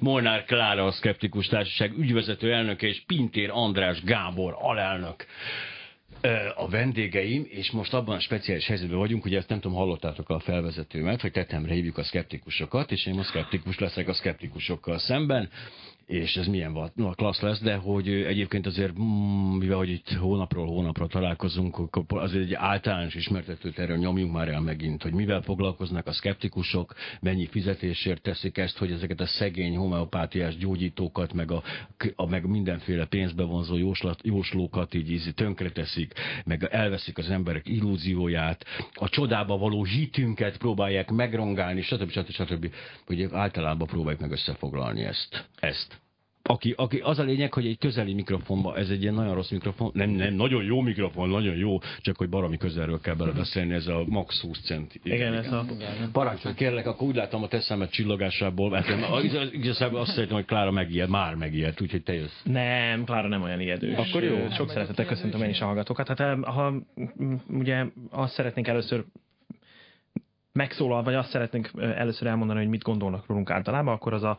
Molnár 0.00 0.44
Klára, 0.44 0.84
a 0.84 0.90
Szkeptikus 0.90 1.46
Társaság 1.46 1.98
ügyvezető 1.98 2.52
elnöke, 2.52 2.86
és 2.86 3.02
Pintér 3.06 3.50
András 3.52 4.02
Gábor, 4.02 4.56
alelnök. 4.58 5.26
A 6.56 6.68
vendégeim, 6.68 7.46
és 7.48 7.70
most 7.70 7.94
abban 7.94 8.16
a 8.16 8.20
speciális 8.20 8.66
helyzetben 8.66 8.98
vagyunk, 8.98 9.22
hogy 9.22 9.34
ezt 9.34 9.48
nem 9.48 9.60
tudom, 9.60 9.76
hallottátok 9.76 10.28
a 10.28 10.38
felvezetőmet, 10.38 11.20
hogy 11.20 11.32
tetemre 11.32 11.74
hívjuk 11.74 11.98
a 11.98 12.02
szkeptikusokat, 12.02 12.90
és 12.90 13.06
én 13.06 13.14
most 13.14 13.28
szkeptikus 13.28 13.78
leszek 13.78 14.08
a 14.08 14.12
szkeptikusokkal 14.12 14.98
szemben 14.98 15.50
és 16.12 16.36
ez 16.36 16.46
milyen 16.46 16.72
volt, 16.72 16.94
no, 16.94 17.10
klassz 17.10 17.40
lesz, 17.40 17.60
de 17.60 17.74
hogy 17.74 18.08
egyébként 18.08 18.66
azért, 18.66 18.98
mm, 18.98 19.56
mivel 19.56 19.76
hogy 19.76 19.90
itt 19.90 20.12
hónapról 20.12 20.66
hónapra 20.66 21.06
találkozunk, 21.06 21.88
azért 22.08 22.44
egy 22.44 22.54
általános 22.54 23.14
ismertetőt 23.14 23.78
erről 23.78 23.96
nyomjunk 23.96 24.32
már 24.32 24.48
el 24.48 24.60
megint, 24.60 25.02
hogy 25.02 25.12
mivel 25.12 25.42
foglalkoznak 25.42 26.06
a 26.06 26.12
szkeptikusok, 26.12 26.94
mennyi 27.20 27.46
fizetésért 27.46 28.22
teszik 28.22 28.58
ezt, 28.58 28.78
hogy 28.78 28.90
ezeket 28.90 29.20
a 29.20 29.26
szegény 29.26 29.76
homeopátiás 29.76 30.56
gyógyítókat, 30.56 31.32
meg, 31.32 31.50
a, 31.50 31.62
a 32.14 32.26
meg 32.26 32.46
mindenféle 32.46 33.04
pénzbe 33.04 33.42
vonzó 33.42 33.76
jóslat, 33.76 34.20
jóslókat 34.24 34.94
így, 34.94 35.10
így 35.10 35.34
tönkreteszik, 35.34 36.12
meg 36.44 36.68
elveszik 36.70 37.18
az 37.18 37.30
emberek 37.30 37.68
illúzióját, 37.68 38.64
a 38.92 39.08
csodába 39.08 39.58
való 39.58 39.84
zsítünket 39.84 40.56
próbálják 40.56 41.10
megrongálni, 41.10 41.82
stb. 41.82 42.10
stb. 42.10 42.30
stb. 42.30 42.46
stb. 42.46 42.72
Hogy 43.06 43.22
általában 43.22 43.86
próbáljuk 43.86 44.20
meg 44.20 44.30
összefoglalni 44.30 45.04
ezt. 45.04 45.48
ezt 45.56 46.01
aki, 46.42 46.74
aki, 46.76 46.98
az 46.98 47.18
a 47.18 47.22
lényeg, 47.22 47.52
hogy 47.52 47.66
egy 47.66 47.78
közeli 47.78 48.14
mikrofonba, 48.14 48.76
ez 48.76 48.88
egy 48.88 49.02
ilyen 49.02 49.14
nagyon 49.14 49.34
rossz 49.34 49.50
mikrofon, 49.50 49.90
nem, 49.94 50.10
nem, 50.10 50.34
nagyon 50.34 50.64
jó 50.64 50.80
mikrofon, 50.80 51.28
nagyon 51.28 51.56
jó, 51.56 51.78
csak 52.00 52.16
hogy 52.16 52.28
baromi 52.28 52.56
közelről 52.56 53.00
kell 53.00 53.14
belebeszélni, 53.14 53.74
ez 53.74 53.86
a 53.86 54.04
max 54.06 54.40
20 54.40 54.60
cent. 54.60 54.94
Igen, 55.02 55.16
igen, 55.16 55.34
ez 55.34 55.52
a... 55.52 55.64
Parancsolj, 56.12 56.54
kérlek, 56.54 56.86
akkor 56.86 57.08
úgy 57.08 57.14
látom 57.14 57.42
a 57.42 57.48
teszemet 57.48 57.90
csillogásából, 57.90 58.72
hát 58.72 58.86
igazából 59.52 60.00
azt 60.00 60.10
szeretném, 60.10 60.36
hogy 60.36 60.46
Klára 60.46 60.70
megijed, 60.70 61.08
már 61.08 61.34
megijed, 61.34 61.80
úgyhogy 61.80 62.02
te 62.02 62.12
jössz. 62.12 62.42
Nem, 62.44 63.04
Klára 63.04 63.28
nem 63.28 63.42
olyan 63.42 63.60
ijedős. 63.60 63.96
Akkor 63.96 64.22
jó. 64.22 64.50
Sok 64.50 64.68
szeretettel 64.68 65.04
köszöntöm 65.04 65.42
én 65.42 65.50
is 65.50 65.60
a 65.60 65.64
hallgatókat. 65.64 66.08
Hát 66.08 66.44
ha 66.44 66.74
ugye 67.48 67.84
azt 68.10 68.32
szeretnénk 68.32 68.68
először 68.68 69.04
megszólal, 70.52 71.02
vagy 71.02 71.14
azt 71.14 71.30
szeretnénk 71.30 71.70
először 71.78 72.26
elmondani, 72.26 72.58
hogy 72.58 72.68
mit 72.68 72.82
gondolnak 72.82 73.26
rólunk 73.26 73.50
általában, 73.50 73.94
akkor 73.94 74.12
az 74.12 74.22
a 74.22 74.38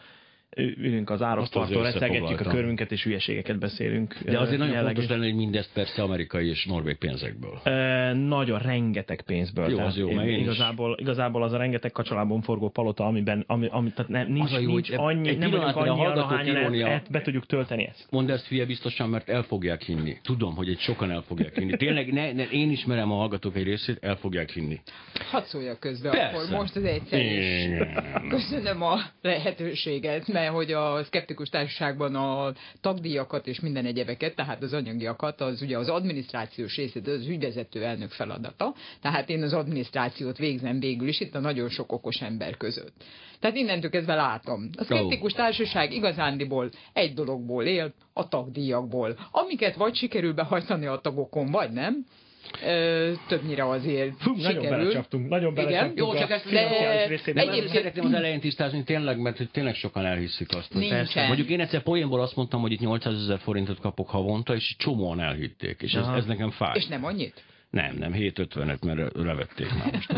ülünk 0.57 1.09
az 1.09 1.21
áraszparton, 1.21 1.83
reszegetjük 1.83 2.39
a 2.39 2.49
körünket 2.49 2.91
és 2.91 3.03
hülyeségeket 3.03 3.59
beszélünk. 3.59 4.17
De 4.25 4.39
azért 4.39 4.57
nagyon 4.57 4.73
jellegű. 4.73 4.93
fontos 4.93 5.09
lenne, 5.09 5.25
hogy 5.25 5.35
mindezt 5.35 5.73
persze 5.73 6.01
amerikai 6.01 6.47
és 6.49 6.65
norvég 6.65 6.97
pénzekből. 6.97 7.59
E, 7.63 8.13
nagyon 8.13 8.59
rengeteg 8.59 9.21
pénzből. 9.21 9.69
Jó, 9.69 9.79
az 9.79 9.97
jó, 9.97 10.09
én, 10.09 10.39
igazából, 10.39 10.97
igazából 10.99 11.43
az 11.43 11.53
a 11.53 11.57
rengeteg 11.57 11.91
kacsalában 11.91 12.41
forgó 12.41 12.69
palota, 12.69 13.05
amiben 13.05 13.43
ami, 13.47 13.67
ami, 13.71 13.91
tehát 13.91 14.11
nem, 14.11 14.31
nincs, 14.31 14.51
jó, 14.51 14.73
nincs 14.73 14.89
annyi, 14.95 15.35
nem 15.35 15.51
vagyunk 15.51 15.75
annyi, 15.75 15.89
ahányan 15.89 17.01
be 17.09 17.21
tudjuk 17.21 17.45
tölteni 17.45 17.87
ezt. 17.87 18.07
Mondd 18.09 18.31
ezt 18.31 18.45
fia 18.45 18.65
biztosan, 18.65 19.09
mert 19.09 19.29
el 19.29 19.43
fogják 19.43 19.81
hinni. 19.81 20.17
Tudom, 20.23 20.55
hogy 20.55 20.69
egy 20.69 20.79
sokan 20.79 21.11
el 21.11 21.21
fogják 21.21 21.57
hinni. 21.57 21.77
Tényleg 21.77 22.13
ne, 22.13 22.31
ne, 22.31 22.43
én 22.43 22.71
ismerem 22.71 23.11
a 23.11 23.15
hallgatók 23.15 23.55
egy 23.55 23.63
részét, 23.63 23.97
el 24.01 24.15
fogják 24.15 24.49
hinni. 24.49 24.81
Hadd 25.31 25.43
szóljak 25.43 25.79
közben, 25.79 26.11
Persze. 26.11 26.37
akkor 26.37 26.57
most 26.57 26.75
az 26.75 26.83
egyszer 26.83 27.21
is. 27.21 27.43
Köszönöm 28.29 28.81
a 28.81 28.99
lehetőséget, 29.21 30.27
mert 30.27 30.42
hogy 30.47 30.71
a 30.71 31.03
szkeptikus 31.03 31.49
társaságban 31.49 32.15
a 32.15 32.53
tagdíjakat 32.81 33.47
és 33.47 33.59
minden 33.59 33.85
egyebeket, 33.85 34.35
tehát 34.35 34.63
az 34.63 34.73
anyagiakat, 34.73 35.41
az 35.41 35.61
ugye 35.61 35.77
az 35.77 35.89
adminisztrációs 35.89 36.75
részét, 36.75 37.07
az 37.07 37.27
ügyvezető 37.27 37.83
elnök 37.83 38.11
feladata. 38.11 38.73
Tehát 39.01 39.29
én 39.29 39.43
az 39.43 39.53
adminisztrációt 39.53 40.37
végzem 40.37 40.79
végül 40.79 41.07
is 41.07 41.19
itt 41.19 41.35
a 41.35 41.39
nagyon 41.39 41.69
sok 41.69 41.91
okos 41.91 42.21
ember 42.21 42.57
között. 42.57 43.03
Tehát 43.39 43.57
innentől 43.57 43.89
kezdve 43.89 44.15
látom. 44.15 44.69
A 44.77 44.83
szkeptikus 44.83 45.33
társaság 45.33 45.93
igazándiból 45.93 46.69
egy 46.93 47.13
dologból 47.13 47.63
él, 47.63 47.93
a 48.13 48.27
tagdíjakból, 48.27 49.17
amiket 49.31 49.75
vagy 49.75 49.95
sikerül 49.95 50.33
behajtani 50.33 50.85
a 50.85 50.99
tagokon, 50.99 51.51
vagy 51.51 51.71
nem, 51.71 52.05
Ö, 52.65 53.11
többnyire 53.27 53.69
azért 53.69 54.13
Fú, 54.17 54.35
sikerül. 54.35 54.61
Nagyon 54.61 54.77
belecsaptunk, 54.77 55.29
nagyon 55.29 55.53
belecsaptunk. 55.53 55.97
Igen? 55.97 56.07
Jó, 56.07 56.19
csak 56.19 56.31
ezt 56.31 56.49
de 57.33 57.41
egyébként 57.41 57.67
szeretném 57.67 58.05
az 58.05 58.13
elején 58.13 58.39
tisztázni, 58.39 58.83
tényleg, 58.83 59.19
mert 59.19 59.37
hogy 59.37 59.49
tényleg 59.49 59.75
sokan 59.75 60.05
elhiszik 60.05 60.55
azt. 60.55 60.73
Nincsen. 60.73 61.27
Mondjuk 61.27 61.49
én 61.49 61.59
egyszer 61.59 61.83
poénból 61.83 62.21
azt 62.21 62.35
mondtam, 62.35 62.61
hogy 62.61 62.71
itt 62.71 62.79
800 62.79 63.13
ezer 63.13 63.39
forintot 63.39 63.79
kapok 63.79 64.09
havonta, 64.09 64.55
és 64.55 64.75
csomóan 64.77 65.19
elhitték, 65.19 65.81
és 65.81 65.93
ez, 65.93 66.07
ez 66.07 66.25
nekem 66.25 66.51
fáj. 66.51 66.73
És 66.75 66.85
nem 66.85 67.05
annyit? 67.05 67.43
Nem, 67.73 67.95
nem, 67.95 68.11
7.50-et, 68.13 68.83
mert 68.85 69.15
levették 69.15 69.67
már 69.73 69.91
most. 69.93 70.13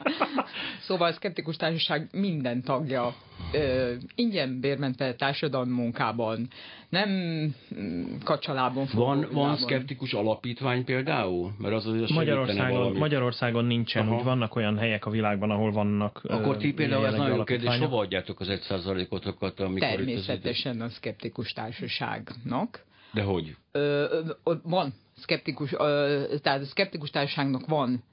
szóval 0.86 1.08
a 1.08 1.12
Szkeptikus 1.12 1.56
Társaság 1.56 2.08
minden 2.12 2.62
tagja 2.62 3.14
ö, 3.52 3.92
ingyen 4.14 4.60
bérmentve 4.60 5.14
társadalmi 5.14 5.72
munkában, 5.72 6.48
nem 6.88 7.08
mm, 7.74 8.04
kacsalában 8.24 8.86
Van, 8.92 9.28
van 9.32 9.56
szkeptikus 9.56 10.12
alapítvány 10.12 10.84
például? 10.84 11.52
Mert 11.58 11.74
az 11.74 11.86
azért 11.86 12.10
Magyarországon, 12.10 12.96
Magyarországon 12.96 13.64
nincsen, 13.64 14.06
Aha. 14.06 14.16
úgy 14.16 14.24
vannak 14.24 14.56
olyan 14.56 14.78
helyek 14.78 15.06
a 15.06 15.10
világban, 15.10 15.50
ahol 15.50 15.72
vannak 15.72 16.20
Akkor 16.24 16.56
ti 16.56 16.72
például 16.72 17.06
ez 17.06 17.14
nagyon 17.14 17.44
kérdés, 17.44 17.78
hova 17.78 17.98
adjátok 17.98 18.40
az 18.40 18.48
egy 18.48 18.60
százalékotokat, 18.60 19.60
amikor 19.60 19.88
Természetesen 19.88 20.80
a 20.80 20.88
Szkeptikus 20.88 21.52
Társaságnak. 21.52 22.84
De 23.12 23.22
hogy? 23.22 23.56
Ö, 23.72 24.22
ö, 24.44 24.52
van 24.62 24.94
szkeptikus, 25.22 25.70
tehát 26.42 26.64
szkeptikus 26.64 27.10
társaságnak 27.10 27.66
van 27.66 28.04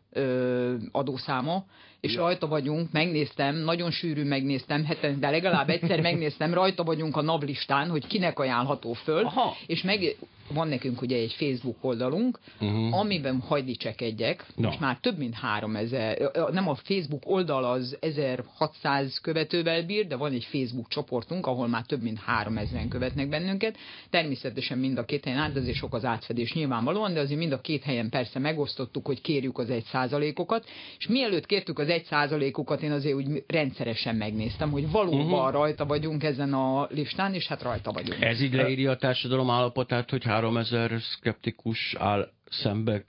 adószáma, 0.92 1.66
és 2.02 2.14
ja. 2.14 2.22
rajta 2.22 2.48
vagyunk, 2.48 2.92
megnéztem, 2.92 3.56
nagyon 3.56 3.92
sűrű 3.92 4.24
megnéztem, 4.24 4.86
heten, 4.86 5.20
de 5.20 5.30
legalább 5.30 5.70
egyszer 5.70 6.02
megnéztem, 6.02 6.54
rajta 6.54 6.84
vagyunk 6.84 7.16
a 7.16 7.22
NAV 7.22 7.42
listán, 7.42 7.90
hogy 7.90 8.08
kinek 8.08 8.40
ajánlható 8.40 8.94
föl, 8.94 9.26
Aha. 9.26 9.56
és 9.66 9.82
meg 9.82 10.16
van 10.54 10.68
nekünk 10.68 11.02
ugye 11.02 11.18
egy 11.18 11.34
Facebook 11.34 11.78
oldalunk, 11.82 12.40
uh-huh. 12.60 13.00
amiben 13.00 13.40
hagyd 13.40 13.66
dicsekedjek, 13.66 14.46
no. 14.56 14.68
most 14.68 14.80
már 14.80 14.98
több 15.02 15.18
mint 15.18 15.34
3000, 15.34 16.32
nem 16.52 16.68
a 16.70 16.76
Facebook 16.76 17.24
oldal 17.26 17.64
az 17.64 17.98
1600 18.00 19.20
követővel 19.22 19.86
bír, 19.86 20.08
de 20.08 20.16
van 20.16 20.32
egy 20.32 20.44
Facebook 20.44 20.88
csoportunk, 20.88 21.46
ahol 21.46 21.68
már 21.68 21.86
több 21.86 22.02
mint 22.02 22.20
3000 22.20 22.88
követnek 22.88 23.30
bennünket. 23.30 23.78
Természetesen 24.10 24.78
mind 24.78 24.98
a 24.98 25.06
két 25.06 25.24
helyen 25.24 25.40
át, 25.40 25.56
azért 25.56 25.78
sok 25.78 25.94
az 25.94 26.06
átfedés 26.06 26.54
nyilvánvalóan, 26.54 27.14
de 27.14 27.20
azért 27.20 27.40
mind 27.40 27.52
a 27.52 27.62
két 27.62 27.84
helyen 27.84 28.10
persze 28.10 28.40
megosztottuk, 28.40 29.06
hogy 29.06 29.22
kérjük 29.22 29.58
az 29.58 29.70
egy 29.70 29.84
százalékokat, 29.84 30.66
és 30.98 31.08
mielőtt 31.08 31.46
kértük 31.46 31.80
az 31.80 31.89
egy 31.90 32.04
százalékokat, 32.04 32.82
én 32.82 32.92
azért 32.92 33.16
úgy 33.16 33.44
rendszeresen 33.48 34.16
megnéztem, 34.16 34.72
hogy 34.72 34.92
valóban 34.92 35.40
uh-huh. 35.40 35.52
rajta 35.52 35.86
vagyunk 35.86 36.24
ezen 36.24 36.54
a 36.54 36.88
listán, 36.90 37.34
és 37.34 37.48
hát 37.48 37.62
rajta 37.62 37.92
vagyunk. 37.92 38.22
Ez 38.22 38.42
így 38.42 38.54
leírja 38.54 38.92
a 38.92 38.96
társadalom 38.96 39.50
állapotát, 39.50 40.10
hogy 40.10 40.24
3000 40.24 40.92
szkeptikus 41.00 41.96
áll 41.98 42.30
szembe 42.50 43.04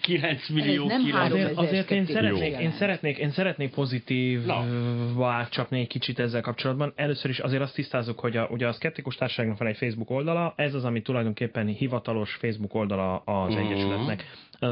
9 0.00 0.48
millió 0.48 0.88
Ez 0.90 1.02
nem 1.02 1.20
azért, 1.20 1.56
azért 1.56 1.90
én, 1.90 2.06
szeretnék, 2.06 2.58
én, 2.58 2.70
szeretnék, 2.70 3.18
én 3.18 3.30
szeretnék 3.30 3.74
pozitív 3.74 4.44
no. 4.44 5.44
csapni 5.50 5.80
egy 5.80 5.86
kicsit 5.86 6.18
ezzel 6.18 6.40
kapcsolatban. 6.40 6.92
Először 6.96 7.30
is 7.30 7.38
azért 7.38 7.62
azt 7.62 7.74
tisztázok, 7.74 8.18
hogy 8.18 8.36
a, 8.36 8.48
ugye 8.50 8.66
a 8.66 8.72
Skeptikus 8.72 9.14
Társaságnak 9.16 9.58
van 9.58 9.68
egy 9.68 9.76
Facebook 9.76 10.10
oldala, 10.10 10.52
ez 10.56 10.74
az, 10.74 10.84
ami 10.84 11.02
tulajdonképpen 11.02 11.66
hivatalos 11.66 12.34
Facebook 12.34 12.74
oldala 12.74 13.16
az 13.16 13.54
uh-huh. 13.54 13.70
Egyesületnek. 13.70 14.24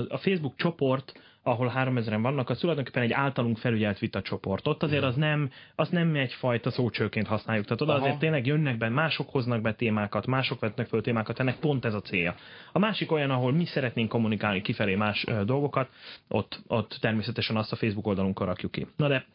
A 0.09 0.19
Facebook 0.19 0.57
csoport 0.57 1.13
ahol 1.47 1.73
3000-en 1.77 2.19
vannak, 2.23 2.51
az 2.51 2.59
tulajdonképpen 2.59 3.03
egy 3.03 3.13
általunk 3.13 3.57
felügyelt 3.57 3.99
vitacsoport. 3.99 4.67
Ott 4.67 4.83
azért 4.83 5.03
az 5.03 5.17
nem, 5.17 5.51
az 5.75 5.89
nem 5.89 6.15
egyfajta 6.15 6.71
szócsőként 6.71 7.27
használjuk. 7.27 7.65
Tehát 7.65 7.81
oda 7.81 7.93
Aha. 7.93 8.03
azért 8.03 8.19
tényleg 8.19 8.47
jönnek 8.47 8.79
be, 8.79 8.89
mások 8.89 9.31
hoznak 9.31 9.61
be 9.61 9.75
témákat, 9.75 10.27
mások 10.27 10.61
vetnek 10.61 10.87
föl 10.87 11.03
témákat, 11.03 11.41
ennek 11.41 11.59
pont 11.59 11.85
ez 11.85 11.95
a 11.95 12.01
célja. 12.01 12.35
A 12.73 12.79
másik 12.79 13.13
olyan, 13.13 13.31
ahol 13.31 13.53
mi 13.53 13.65
szeretnénk 13.65 14.09
kommunikálni 14.09 14.61
kifelé 14.61 14.95
más 14.95 15.25
dolgokat, 15.45 15.89
ott, 16.29 16.63
ott 16.67 16.97
természetesen 17.01 17.57
azt 17.57 17.73
a 17.73 17.77
Facebook 17.77 18.07
oldalunkon 18.07 18.47
rakjuk 18.47 18.73
ki. 18.73 18.87
Na 18.97 19.09
de 19.09 19.27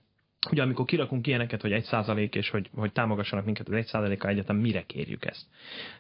Ugye 0.52 0.62
amikor 0.62 0.86
kirakunk 0.86 1.28
ilyeneket, 1.28 1.62
hogy 1.62 1.72
egy 1.72 1.84
százalék, 1.84 2.36
és 2.36 2.50
hogy, 2.50 2.70
hogy 2.76 2.92
támogassanak 2.92 3.46
minket 3.46 3.68
az 3.68 3.74
egy 3.74 3.86
százaléka 3.86 4.28
egyetem, 4.28 4.56
mire 4.56 4.84
kérjük 4.86 5.26
ezt? 5.26 5.46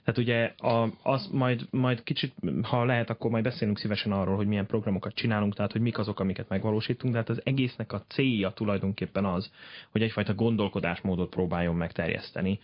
Tehát 0.03 0.19
ugye 0.19 0.53
a, 0.57 0.89
az 1.03 1.29
majd, 1.31 1.67
majd 1.71 2.03
kicsit, 2.03 2.33
ha 2.61 2.85
lehet, 2.85 3.09
akkor 3.09 3.31
majd 3.31 3.43
beszélünk 3.43 3.79
szívesen 3.79 4.11
arról, 4.11 4.35
hogy 4.35 4.47
milyen 4.47 4.65
programokat 4.65 5.13
csinálunk, 5.13 5.55
tehát 5.55 5.71
hogy 5.71 5.81
mik 5.81 5.97
azok, 5.97 6.19
amiket 6.19 6.49
megvalósítunk, 6.49 7.13
de 7.13 7.19
hát 7.19 7.29
az 7.29 7.41
egésznek 7.43 7.93
a 7.93 8.03
célja 8.07 8.49
tulajdonképpen 8.49 9.25
az, 9.25 9.51
hogy 9.91 10.01
egyfajta 10.01 10.33
gondolkodásmódot 10.33 11.29
próbáljon 11.29 11.75
megterjeszteni, 11.75 12.59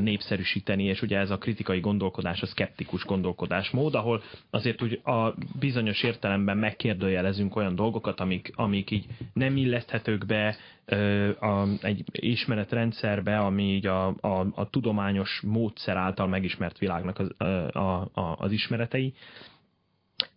népszerűsíteni, 0.00 0.84
és 0.84 1.02
ugye 1.02 1.18
ez 1.18 1.30
a 1.30 1.38
kritikai 1.38 1.80
gondolkodás, 1.80 2.42
a 2.42 2.46
szkeptikus 2.46 3.04
gondolkodásmód, 3.04 3.94
ahol 3.94 4.22
azért 4.50 4.82
úgy 4.82 5.00
a 5.04 5.34
bizonyos 5.58 6.02
értelemben 6.02 6.56
megkérdőjelezünk 6.56 7.56
olyan 7.56 7.74
dolgokat, 7.74 8.20
amik, 8.20 8.52
amik 8.54 8.90
így 8.90 9.06
nem 9.32 9.56
illeszthetők 9.56 10.26
be, 10.26 10.56
a, 11.40 11.66
egy 11.80 12.04
ismeretrendszerbe, 12.12 13.38
ami 13.38 13.62
így 13.62 13.86
a, 13.86 14.06
a, 14.06 14.46
a 14.54 14.70
tudományos 14.70 15.40
módszer 15.46 15.96
által 15.96 16.26
megismert 16.26 16.78
világnak 16.78 17.18
az, 17.18 17.46
a, 17.76 18.10
a, 18.12 18.36
az 18.38 18.52
ismeretei. 18.52 19.14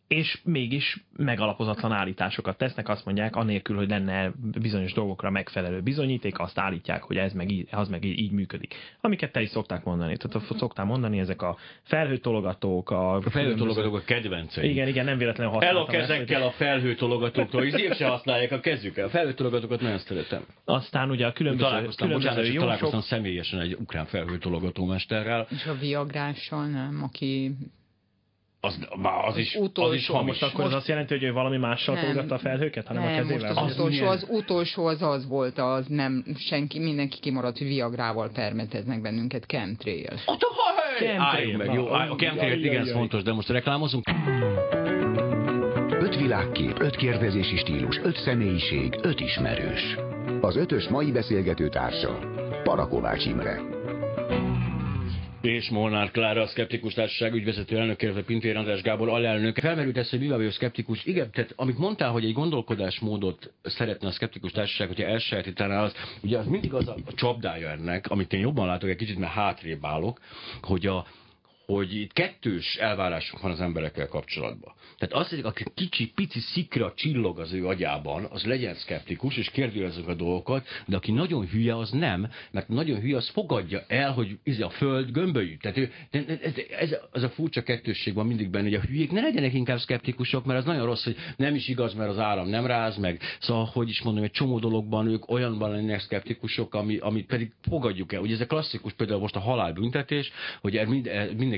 És 0.07 0.39
mégis 0.43 1.03
megalapozatlan 1.15 1.91
állításokat 1.91 2.57
tesznek, 2.57 2.89
azt 2.89 3.05
mondják, 3.05 3.35
anélkül, 3.35 3.75
hogy 3.75 3.89
lenne 3.89 4.31
bizonyos 4.59 4.93
dolgokra 4.93 5.29
megfelelő 5.29 5.81
bizonyíték, 5.81 6.39
azt 6.39 6.59
állítják, 6.59 7.03
hogy 7.03 7.17
ez 7.17 7.33
meg 7.33 7.51
így, 7.51 7.67
az 7.71 7.89
meg 7.89 8.03
így, 8.03 8.19
így 8.19 8.31
működik. 8.31 8.75
Amiket 9.01 9.31
te 9.31 9.41
is 9.41 9.49
szokták 9.49 9.83
mondani. 9.83 10.17
Tehát 10.17 10.47
szoktál 10.57 10.85
mondani, 10.85 11.19
ezek 11.19 11.41
a 11.41 11.57
felhőtologatók, 11.83 12.89
a, 12.89 13.15
a 13.15 13.21
felhőtologatók 13.21 13.95
a 13.95 14.01
kedvenceim. 14.05 14.69
Igen, 14.69 14.87
igen, 14.87 15.05
nem 15.05 15.17
véletlenül 15.17 15.53
használtam. 15.53 15.79
El 15.79 15.83
a 15.83 15.99
kezekkel 15.99 16.41
ezt, 16.41 16.47
a 16.47 16.51
felhőtologatóktól, 16.51 17.63
és 17.63 17.95
se 17.97 18.07
használják 18.07 18.51
a 18.51 18.59
kezükkel. 18.59 19.05
A 19.05 19.09
felhőtologatókat 19.09 19.81
nagyon 19.81 19.99
szeretem. 19.99 20.45
Aztán 20.65 21.09
ugye 21.09 21.25
a 21.25 21.33
különböző, 21.33 21.69
találkoztam, 21.69 22.07
különböző 22.07 22.35
bocsánat, 22.35 22.59
találkoztam 22.59 23.01
személyesen 23.01 23.59
egy 23.59 23.73
ukrán 23.79 24.05
felhőtologatómesterrel. 24.05 25.47
És 25.49 25.65
a 25.65 25.73
viagrással 25.73 26.67
nem, 26.67 27.03
aki 27.03 27.55
az, 28.59 28.87
az, 29.27 29.37
is, 29.37 29.55
utolsó, 29.55 29.89
az 29.91 29.95
is 29.95 30.07
hamis. 30.07 30.27
Most 30.27 30.43
akkor 30.43 30.59
most, 30.63 30.73
az 30.73 30.79
azt 30.79 30.87
jelenti, 30.87 31.13
hogy 31.13 31.23
ő 31.23 31.31
valami 31.31 31.57
mással 31.57 31.99
tolgatta 31.99 32.35
a 32.35 32.37
felhőket, 32.37 32.87
hanem 32.87 33.03
nem, 33.03 33.13
a 33.13 33.15
kezével? 33.15 33.53
Most 33.53 33.59
az, 33.59 33.65
az, 33.65 33.79
utolsó, 33.79 34.05
az 34.05 34.25
utolsó 34.29 34.85
az 34.85 35.01
az 35.01 35.27
volt, 35.27 35.57
az 35.57 35.85
nem, 35.87 36.23
senki, 36.37 36.79
mindenki 36.79 37.19
kimaradt, 37.19 37.57
hogy 37.57 37.67
Viagrával 37.67 38.29
permeteznek 38.33 39.01
bennünket, 39.01 39.45
chemtrail. 39.45 40.13
Álljunk 41.17 41.57
meg, 41.57 41.73
jó, 41.73 41.87
a 41.87 42.15
chemtrail 42.17 42.63
igen, 42.63 42.81
ez 42.81 42.91
fontos, 42.91 43.23
de 43.23 43.33
most 43.33 43.49
reklámozunk. 43.49 44.03
Öt 45.99 46.15
világkép, 46.15 46.79
öt 46.79 46.95
kérdezési 46.95 47.57
stílus, 47.57 47.99
öt 48.03 48.15
személyiség, 48.15 48.99
öt 49.01 49.19
ismerős. 49.19 49.95
Az 50.41 50.55
ötös 50.55 50.87
mai 50.87 51.11
beszélgető 51.11 51.69
társa, 51.69 52.19
Parakovács 52.63 53.25
Imre 53.25 53.61
és 55.49 55.69
Molnár 55.69 56.11
Klára, 56.11 56.41
a 56.41 56.47
Szkeptikus 56.47 56.93
Társaság 56.93 57.33
ügyvezető 57.33 57.77
elnök, 57.77 58.01
illetve 58.01 58.21
Pintér 58.23 58.57
András 58.57 58.81
Gábor 58.81 59.09
alelnök. 59.09 59.57
Felmerült 59.57 59.97
ez, 59.97 60.09
hogy 60.09 60.19
mi 60.19 60.27
vagyok 60.27 60.51
szkeptikus. 60.51 61.05
Igen, 61.05 61.31
tehát 61.31 61.53
amit 61.55 61.77
mondtál, 61.77 62.11
hogy 62.11 62.25
egy 62.25 62.33
gondolkodásmódot 62.33 63.53
szeretne 63.63 64.07
a 64.07 64.11
Szkeptikus 64.11 64.51
Társaság, 64.51 64.87
hogyha 64.87 65.07
elsajátítaná 65.07 65.83
az, 65.83 65.93
ugye 66.21 66.37
az 66.37 66.47
mindig 66.47 66.73
az 66.73 66.87
a 66.87 66.95
csapdája 67.15 67.69
ennek, 67.69 68.09
amit 68.09 68.33
én 68.33 68.39
jobban 68.39 68.67
látok, 68.67 68.89
egy 68.89 68.95
kicsit, 68.95 69.17
mert 69.17 69.31
hátrébb 69.31 69.85
állok, 69.85 70.19
hogy 70.61 70.85
a, 70.85 71.05
hogy 71.67 71.95
itt 71.95 72.13
kettős 72.13 72.75
elvárásunk 72.75 73.41
van 73.41 73.51
az 73.51 73.61
emberekkel 73.61 74.07
kapcsolatban. 74.07 74.73
Tehát 74.97 75.15
azt, 75.15 75.29
hogy 75.29 75.39
aki 75.43 75.63
kicsi, 75.75 76.11
pici 76.15 76.39
szikra 76.39 76.93
csillog 76.95 77.39
az 77.39 77.53
ő 77.53 77.67
agyában, 77.67 78.27
az 78.29 78.43
legyen 78.43 78.75
szkeptikus, 78.75 79.37
és 79.37 79.49
kérdőjelezzük 79.49 80.07
a 80.07 80.13
dolgokat, 80.13 80.67
de 80.85 80.95
aki 80.95 81.11
nagyon 81.11 81.47
hülye, 81.47 81.77
az 81.77 81.89
nem, 81.89 82.29
mert 82.51 82.67
nagyon 82.67 82.99
hülye, 82.99 83.15
az 83.15 83.29
fogadja 83.29 83.83
el, 83.87 84.11
hogy 84.11 84.27
ez 84.27 84.37
izé 84.43 84.61
a 84.61 84.69
föld 84.69 85.11
gömbölyű. 85.11 85.57
Tehát 85.57 85.77
ő, 85.77 85.91
ez, 86.41 86.53
ez, 86.79 86.95
az 87.11 87.23
a 87.23 87.29
furcsa 87.29 87.63
kettősség 87.63 88.13
van 88.13 88.25
mindig 88.25 88.49
benne, 88.49 88.63
hogy 88.63 88.73
a 88.73 88.81
hülyék 88.81 89.11
ne 89.11 89.21
legyenek 89.21 89.53
inkább 89.53 89.79
szkeptikusok, 89.79 90.45
mert 90.45 90.59
az 90.59 90.65
nagyon 90.65 90.85
rossz, 90.85 91.03
hogy 91.03 91.15
nem 91.37 91.55
is 91.55 91.67
igaz, 91.67 91.93
mert 91.93 92.09
az 92.09 92.19
áram 92.19 92.49
nem 92.49 92.65
ráz, 92.65 92.97
meg 92.97 93.21
szóval, 93.39 93.65
hogy 93.65 93.89
is 93.89 94.01
mondom, 94.01 94.23
egy 94.23 94.31
csomó 94.31 94.59
dologban 94.59 95.07
ők 95.07 95.29
olyanban 95.29 95.71
lennének 95.71 95.99
szkeptikusok, 95.99 96.73
ami, 96.73 96.97
amit 96.97 97.25
pedig 97.25 97.51
fogadjuk 97.61 98.13
el. 98.13 98.21
Ugye 98.21 98.33
ez 98.33 98.41
a 98.41 98.45
klasszikus 98.45 98.93
például 98.93 99.19
most 99.19 99.35
a 99.35 99.39
halálbüntetés, 99.39 100.31
hogy 100.61 100.87
mind, 100.87 101.09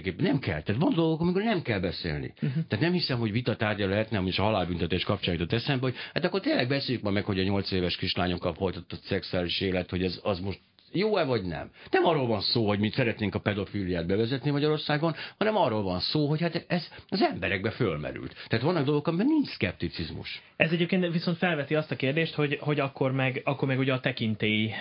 mindenképp 0.04 0.32
nem 0.32 0.40
kell. 0.40 0.62
Tehát 0.62 0.82
van 0.82 0.94
dolgok, 0.94 1.22
amikor 1.22 1.44
nem 1.44 1.62
kell 1.62 1.80
beszélni. 1.80 2.34
Uh-huh. 2.36 2.64
Tehát 2.68 2.86
nem 2.86 2.94
hiszem, 2.94 3.20
hogy 3.20 3.32
vita 3.32 3.56
tárgya 3.56 3.88
lehetne, 3.88 4.18
ami 4.18 4.28
is 4.28 4.40
a 4.40 4.44
halálbüntetés 4.44 5.04
kapcsán 5.04 5.34
jutott 5.34 5.54
eszembe, 5.54 5.86
hogy 5.86 5.96
hát 6.14 6.26
akkor 6.26 6.40
tényleg 6.40 6.68
beszéljük 6.68 7.04
ma 7.04 7.10
meg, 7.10 7.24
hogy 7.24 7.40
a 7.40 7.44
nyolc 7.44 7.72
éves 7.72 7.98
kislányokkal 7.98 8.54
folytatott 8.54 9.02
szexuális 9.02 9.62
élet, 9.62 9.90
hogy 9.90 10.04
ez 10.04 10.20
az 10.24 10.40
most 10.40 10.60
jó-e 10.92 11.24
vagy 11.24 11.44
nem. 11.44 11.70
Nem 11.92 12.06
arról 12.06 12.28
van 12.28 12.42
szó, 12.42 12.68
hogy 12.68 12.80
mi 12.80 12.90
szeretnénk 12.90 13.36
a 13.36 13.40
pedofiliát 13.40 14.08
bevezetni 14.08 14.52
Magyarországon, 14.52 15.16
hanem 15.38 15.56
arról 15.56 15.84
van 15.84 16.00
szó, 16.00 16.28
hogy 16.28 16.42
hát 16.42 16.66
ez 16.68 16.92
az 17.10 17.22
emberekbe 17.22 17.70
fölmerült. 17.70 18.36
Tehát 18.48 18.66
vannak 18.66 18.86
dolgok, 18.86 19.08
amiben 19.08 19.26
nincs 19.26 19.48
szkepticizmus. 19.48 20.42
Ez 20.56 20.72
egyébként 20.72 21.12
viszont 21.12 21.38
felveti 21.38 21.76
azt 21.76 21.92
a 21.92 21.96
kérdést, 21.96 22.34
hogy, 22.34 22.58
hogy 22.62 22.80
akkor, 22.80 23.12
meg, 23.12 23.42
akkor 23.44 23.68
meg 23.68 23.80
ugye 23.80 23.94
a 23.94 24.00
tekintély 24.00 24.72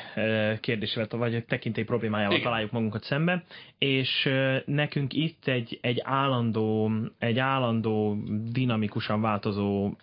kérdésével, 0.60 1.06
vagy 1.10 1.34
a 1.34 1.42
tekintély 1.44 1.84
problémájával 1.84 2.32
Igen. 2.32 2.46
találjuk 2.46 2.70
magunkat 2.70 3.02
szembe, 3.02 3.44
és 3.78 4.28
nekünk 4.64 5.12
itt 5.12 5.46
egy, 5.46 5.78
egy 5.80 6.00
állandó, 6.04 6.92
egy 7.18 7.38
állandó 7.38 8.16
dinamikusan 8.52 9.20
változó 9.20 9.96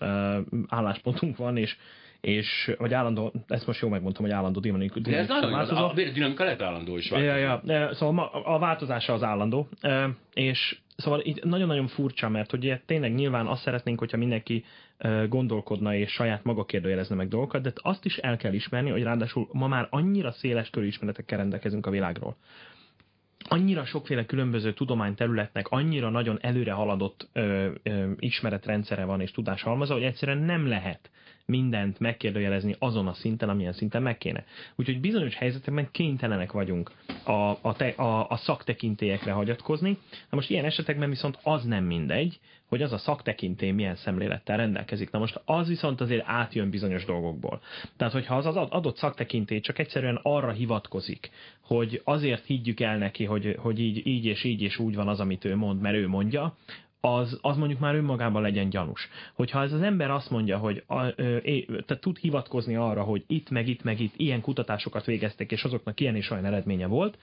álláspontunk 0.68 1.38
van, 1.38 1.58
és 1.58 1.78
és, 2.25 2.72
vagy 2.77 2.94
állandó, 2.94 3.33
ezt 3.48 3.68
most 3.68 3.81
jól 3.81 3.92
megmondtam, 3.92 4.24
hogy 4.24 4.33
állandó 4.33 4.60
dinamika. 4.60 5.00
De 5.00 5.18
ez 5.18 5.27
nagyon 5.27 5.51
változó. 5.51 5.86
A 5.86 5.94
dinamika 5.94 6.44
lehet 6.44 6.62
állandó 6.62 6.98
is 6.98 7.10
változó. 7.10 7.31
Ja, 7.31 7.62
ja, 7.66 7.94
szóval 7.94 8.44
a 8.45 8.60
változása 8.60 9.13
az 9.13 9.24
állandó, 9.24 9.68
és 10.33 10.77
Szóval 10.98 11.22
itt 11.24 11.44
nagyon-nagyon 11.44 11.88
furcsa, 11.88 12.30
mert 12.30 12.54
ugye 12.54 12.81
tényleg 12.86 13.13
nyilván 13.13 13.48
azt 13.48 13.62
szeretnénk, 13.62 14.00
hogyha 14.00 14.18
mindenki 14.18 14.63
gondolkodna 15.30 15.95
és 15.95 16.12
saját 16.12 16.44
maga 16.44 16.66
kérdőjelezne 16.66 17.16
meg 17.16 17.27
dolgokat, 17.27 17.62
de 17.62 17.72
azt 17.75 18.06
is 18.06 18.18
el 18.18 18.38
kell 18.38 18.54
ismerni, 18.54 18.89
hogy 18.89 19.04
ráadásul 19.04 19.48
ma 19.51 19.68
már 19.68 19.88
annyira 19.89 20.31
széles 20.31 20.69
körű 20.69 20.86
ismeretekkel 20.86 21.38
rendelkezünk 21.38 21.86
a 21.86 21.89
világról, 21.89 22.38
annyira 23.48 23.86
sokféle 23.86 24.25
különböző 24.25 24.74
tudományterületnek 24.74 25.68
annyira 25.68 26.10
nagyon 26.10 26.38
előre 26.42 26.72
haladott 26.72 27.30
ö, 27.33 27.72
ö, 27.83 28.12
ismeretrendszere 28.19 29.06
van 29.06 29.22
és 29.22 29.31
tudáshalmaza, 29.31 29.94
hogy 29.94 30.04
egyszerűen 30.04 30.38
nem 30.38 30.68
lehet 30.68 31.10
mindent 31.46 32.00
megkérdőjelezni 32.00 32.76
azon 32.80 33.08
a 33.08 33.14
szinten, 33.14 33.50
amilyen 33.50 33.74
szinten 33.74 34.02
meg 34.02 34.18
kéne. 34.18 34.46
Úgyhogy 34.76 35.00
bizonyos 35.00 35.36
helyzetekben 35.36 35.92
kénytelenek 35.92 36.52
vagyunk 36.52 36.92
a, 37.24 37.32
a, 37.62 37.74
te, 37.78 37.88
a, 37.88 38.30
a 38.30 38.36
szaktekintélyekre 38.38 39.32
hagyatkozni. 39.32 39.90
Na 40.10 40.36
most 40.36 40.50
ilyen 40.50 40.66
esetekben 40.66 41.10
viszont 41.10 41.40
az 41.44 41.64
nem 41.64 41.84
mindegy, 41.84 42.40
hogy 42.66 42.82
az 42.82 42.94
a 42.94 42.98
szaktekintély 42.98 43.72
milyen 43.72 43.96
szemlélettel 43.96 44.58
rendelkezik. 44.58 45.12
Na 45.12 45.20
most 45.20 45.42
az 45.46 45.68
viszont 45.68 46.02
azért 46.02 46.24
átjön 46.28 46.70
bizonyos 46.70 47.06
dolgokból. 47.06 47.62
Tehát, 47.98 48.14
hogyha 48.14 48.36
az 48.36 48.46
az 48.46 48.56
adott 48.56 48.98
szaktekintély 48.98 49.60
csak 49.60 49.80
egyszerűen 49.80 50.20
arra 50.22 50.52
hivatkozik, 50.52 51.30
hogy 51.62 52.02
azért 52.04 52.46
higgyük 52.46 52.80
el 52.80 52.98
neki, 52.98 53.26
hogy, 53.26 53.56
hogy 53.60 53.80
így, 53.80 54.08
így 54.08 54.26
és 54.26 54.44
így 54.44 54.62
és 54.62 54.80
úgy 54.80 54.96
van 54.96 55.08
az, 55.08 55.20
amit 55.20 55.46
ő 55.46 55.56
mond, 55.56 55.82
mert 55.82 55.96
ő 55.96 56.08
mondja, 56.08 56.58
az, 57.06 57.40
az 57.42 57.57
mondjuk 57.57 57.80
már 57.80 57.96
önmagában 57.96 58.42
legyen 58.42 58.69
gyanús. 58.69 59.10
Hogyha 59.34 59.62
ez 59.62 59.72
az 59.72 59.81
ember 59.81 60.12
azt 60.12 60.30
mondja, 60.30 60.57
hogy 60.57 60.84
a, 60.88 61.06
ö, 61.16 61.38
é, 61.38 61.66
tehát 61.66 62.02
tud 62.02 62.18
hivatkozni 62.18 62.75
arra, 62.75 63.04
hogy 63.04 63.24
itt, 63.28 63.50
meg 63.50 63.68
itt, 63.68 63.84
meg 63.84 64.00
itt 64.00 64.13
ilyen 64.18 64.42
kutatásokat 64.42 65.06
végeztek, 65.06 65.52
és 65.52 65.63
azoknak 65.63 66.00
ilyen 66.00 66.16
és 66.16 66.30
olyan 66.30 66.46
eredménye 66.46 66.86
volt, 66.86 67.18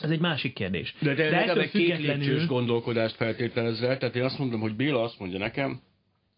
ez 0.00 0.10
egy 0.10 0.20
másik 0.20 0.54
kérdés. 0.54 0.94
De, 1.00 1.14
de, 1.14 1.30
de 1.30 1.36
ettől 1.36 1.66
függetlenül... 1.66 2.38
két 2.38 2.46
gondolkodást 2.46 3.14
feltételezve, 3.14 3.96
tehát 3.96 4.16
én 4.16 4.24
azt 4.24 4.38
mondom, 4.38 4.60
hogy 4.60 4.76
Béla 4.76 5.02
azt 5.02 5.18
mondja 5.18 5.38
nekem, 5.38 5.80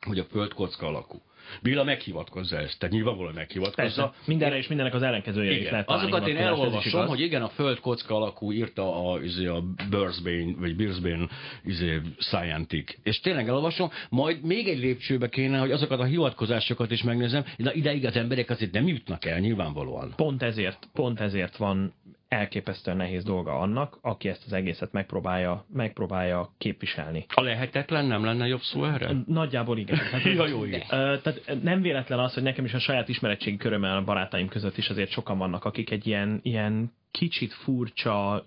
hogy 0.07 0.19
a 0.19 0.25
föld 0.25 0.53
kocka 0.53 0.87
alakú. 0.87 1.23
Béla 1.63 1.85
meghivatkozza 1.85 2.59
ezt, 2.59 2.79
tehát 2.79 2.95
nyilvánvalóan 2.95 3.35
meghivatkozza. 3.35 4.03
Persze, 4.03 4.25
mindenre 4.27 4.57
és 4.57 4.69
mindennek 4.69 4.95
az 4.95 5.03
ellenkezője 5.03 5.51
igen. 5.51 5.63
is 5.63 5.71
lehet 5.71 5.89
Azokat 5.89 6.29
én 6.29 6.37
elolvasom, 6.37 7.07
hogy 7.07 7.21
igen, 7.21 7.43
a 7.43 7.49
föld 7.49 7.81
kocka 7.81 8.15
alakú 8.15 8.53
írta 8.53 9.11
a, 9.11 9.23
izé, 9.23 9.47
a 9.47 9.63
Bursbane, 9.91 10.55
vagy 10.59 10.77
Brisbane 10.77 11.27
izé, 11.65 12.01
Scientific. 12.19 12.99
És 13.03 13.21
tényleg 13.21 13.49
elolvasom, 13.49 13.91
majd 14.11 14.43
még 14.43 14.69
egy 14.69 14.79
lépcsőbe 14.79 15.29
kéne, 15.29 15.59
hogy 15.59 15.71
azokat 15.71 16.01
a 16.01 16.05
hivatkozásokat 16.05 16.91
is 16.91 17.03
megnézem, 17.03 17.45
de 17.57 17.73
ideig 17.73 18.07
az 18.07 18.17
emberek 18.17 18.51
azért 18.51 18.73
nem 18.73 18.89
jutnak 18.89 19.25
el 19.25 19.39
nyilvánvalóan. 19.39 20.13
Pont 20.17 20.43
ezért, 20.43 20.89
pont 20.93 21.21
ezért 21.21 21.57
van 21.57 21.93
elképesztően 22.31 22.97
nehéz 22.97 23.25
dolga 23.25 23.59
annak, 23.59 23.99
aki 24.01 24.29
ezt 24.29 24.43
az 24.47 24.53
egészet 24.53 24.93
megpróbálja, 24.93 25.65
megpróbálja 25.73 26.55
képviselni. 26.59 27.27
A 27.35 27.41
lehetetlen 27.41 28.05
nem 28.05 28.25
lenne 28.25 28.47
jobb 28.47 28.61
szó 28.61 28.85
erre? 28.85 29.13
Nagyjából 29.27 29.79
igen. 29.79 29.99
Tehát, 30.11 30.25
ja, 30.25 30.47
jó, 30.47 30.65
igen. 30.65 30.83
Tehát 30.89 31.59
nem 31.63 31.83
véletlen 31.83 32.19
az, 32.19 32.35
hogy 32.35 32.43
nekem 32.43 32.65
is 32.65 32.75
a 32.75 32.79
saját 32.79 33.09
ismeretségi 33.09 33.57
körömmel 33.57 33.97
a 33.97 34.05
barátaim 34.05 34.49
között 34.49 34.77
is 34.77 34.89
azért 34.89 35.11
sokan 35.11 35.39
vannak, 35.39 35.65
akik 35.65 35.91
egy 35.91 36.07
ilyen, 36.07 36.41
ilyen 36.43 36.93
kicsit 37.11 37.53
furcsa, 37.53 38.45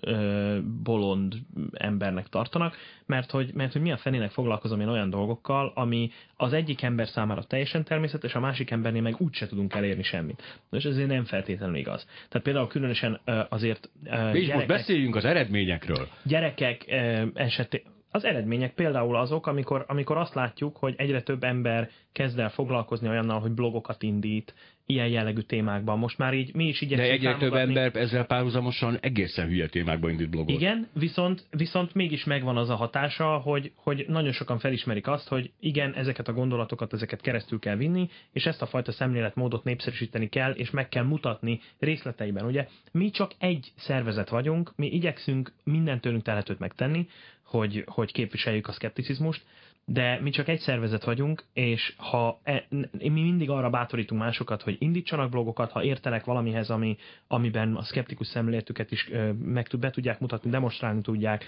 bolond 0.83 1.35
embernek 1.73 2.27
tartanak, 2.27 2.75
mert 3.05 3.31
hogy, 3.31 3.53
mert 3.53 3.71
hogy 3.71 3.81
mi 3.81 3.91
a 3.91 3.97
fenének 3.97 4.31
foglalkozom 4.31 4.79
én 4.79 4.87
olyan 4.87 5.09
dolgokkal, 5.09 5.71
ami 5.75 6.11
az 6.37 6.53
egyik 6.53 6.81
ember 6.81 7.07
számára 7.07 7.43
teljesen 7.43 7.83
természetes, 7.83 8.35
a 8.35 8.39
másik 8.39 8.71
embernél 8.71 9.01
meg 9.01 9.15
úgyse 9.17 9.47
tudunk 9.47 9.73
elérni 9.73 10.03
semmit. 10.03 10.61
És 10.71 10.83
ez 10.83 10.95
nem 10.95 11.23
feltétlenül 11.23 11.75
igaz. 11.75 12.05
Tehát 12.29 12.43
például 12.43 12.67
különösen 12.67 13.19
azért... 13.49 13.89
És 14.33 14.53
most 14.53 14.67
beszéljünk 14.67 15.15
az 15.15 15.25
eredményekről. 15.25 16.07
Gyerekek 16.23 16.85
esetén, 17.33 17.81
az 18.15 18.25
eredmények 18.25 18.73
például 18.73 19.15
azok, 19.15 19.47
amikor, 19.47 19.85
amikor 19.87 20.17
azt 20.17 20.33
látjuk, 20.33 20.77
hogy 20.77 20.93
egyre 20.97 21.21
több 21.21 21.43
ember 21.43 21.89
kezd 22.11 22.39
el 22.39 22.49
foglalkozni 22.49 23.07
olyannal, 23.07 23.39
hogy 23.39 23.51
blogokat 23.51 24.03
indít, 24.03 24.53
ilyen 24.85 25.07
jellegű 25.07 25.41
témákban. 25.41 25.99
Most 25.99 26.17
már 26.17 26.33
így 26.33 26.53
mi 26.53 26.67
is 26.67 26.81
igyekszünk 26.81 27.09
De 27.09 27.27
egyre 27.27 27.37
több 27.37 27.53
ember 27.53 27.95
ezzel 27.95 28.25
párhuzamosan 28.25 28.97
egészen 29.01 29.47
hülye 29.47 29.67
témákban 29.67 30.09
indít 30.09 30.29
blogot. 30.29 30.49
Igen, 30.49 30.87
viszont, 30.93 31.45
viszont 31.49 31.93
mégis 31.93 32.23
megvan 32.23 32.57
az 32.57 32.69
a 32.69 32.75
hatása, 32.75 33.37
hogy, 33.37 33.71
hogy 33.75 34.05
nagyon 34.07 34.31
sokan 34.31 34.59
felismerik 34.59 35.07
azt, 35.07 35.27
hogy 35.27 35.51
igen, 35.59 35.93
ezeket 35.93 36.27
a 36.27 36.33
gondolatokat, 36.33 36.93
ezeket 36.93 37.21
keresztül 37.21 37.59
kell 37.59 37.75
vinni, 37.75 38.09
és 38.31 38.45
ezt 38.45 38.61
a 38.61 38.65
fajta 38.65 38.91
szemléletmódot 38.91 39.63
népszerűsíteni 39.63 40.29
kell, 40.29 40.51
és 40.51 40.69
meg 40.69 40.89
kell 40.89 41.03
mutatni 41.03 41.59
részleteiben. 41.79 42.45
Ugye 42.45 42.67
mi 42.91 43.09
csak 43.09 43.31
egy 43.37 43.71
szervezet 43.75 44.29
vagyunk, 44.29 44.73
mi 44.75 44.87
igyekszünk 44.87 45.51
mindent 45.63 46.01
tőlünk 46.01 46.23
telhetőt 46.23 46.59
megtenni, 46.59 47.07
hogy, 47.43 47.83
hogy 47.85 48.11
képviseljük 48.11 48.67
a 48.67 48.71
szkepticizmust, 48.71 49.43
de 49.85 50.19
mi 50.21 50.29
csak 50.29 50.47
egy 50.47 50.59
szervezet 50.59 51.03
vagyunk, 51.03 51.43
és 51.53 51.93
ha 51.97 52.39
e, 52.43 52.67
mi 52.91 53.09
mindig 53.21 53.49
arra 53.49 53.69
bátorítunk 53.69 54.21
másokat, 54.21 54.61
hogy 54.61 54.75
indítsanak 54.79 55.29
blogokat, 55.29 55.71
ha 55.71 55.83
értenek 55.83 56.25
valamihez, 56.25 56.69
ami, 56.69 56.97
amiben 57.27 57.75
a 57.75 57.83
szkeptikus 57.83 58.27
szemléletüket 58.27 58.91
is 58.91 59.09
meg 59.39 59.67
tud, 59.67 59.79
be 59.79 59.89
tudják 59.89 60.19
mutatni, 60.19 60.49
demonstrálni 60.49 61.01
tudják, 61.01 61.45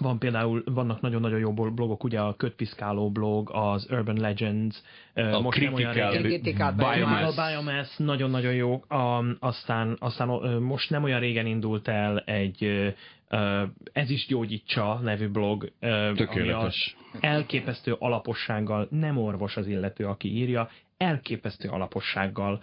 van 0.00 0.18
például, 0.18 0.62
vannak 0.64 1.00
nagyon-nagyon 1.00 1.38
jó 1.38 1.52
blogok, 1.52 2.04
ugye 2.04 2.20
a 2.20 2.36
Kötpiszkáló 2.36 3.10
blog, 3.10 3.50
az 3.52 3.86
Urban 3.90 4.16
Legends, 4.16 4.82
a 5.14 5.40
most 5.40 5.58
critical, 5.58 5.92
nem 5.92 6.04
olyan 6.04 6.22
régen, 6.22 6.76
biomass. 6.76 7.36
A 7.36 7.48
Biomass 7.48 7.96
nagyon-nagyon 7.96 8.54
jó, 8.54 8.84
a, 8.88 9.24
aztán, 9.38 9.96
aztán 9.98 10.28
most 10.60 10.90
nem 10.90 11.02
olyan 11.02 11.20
régen 11.20 11.46
indult 11.46 11.88
el 11.88 12.18
egy 12.18 12.94
ez 13.92 14.10
is 14.10 14.26
gyógyítsa 14.26 15.00
nevű 15.02 15.28
blog, 15.28 15.72
Tökéletes. 16.14 16.96
ami 17.12 17.24
elképesztő 17.24 17.92
alapossággal, 17.98 18.88
nem 18.90 19.18
orvos 19.18 19.56
az 19.56 19.66
illető, 19.66 20.06
aki 20.06 20.36
írja, 20.36 20.68
elképesztő 20.96 21.68
alapossággal 21.68 22.62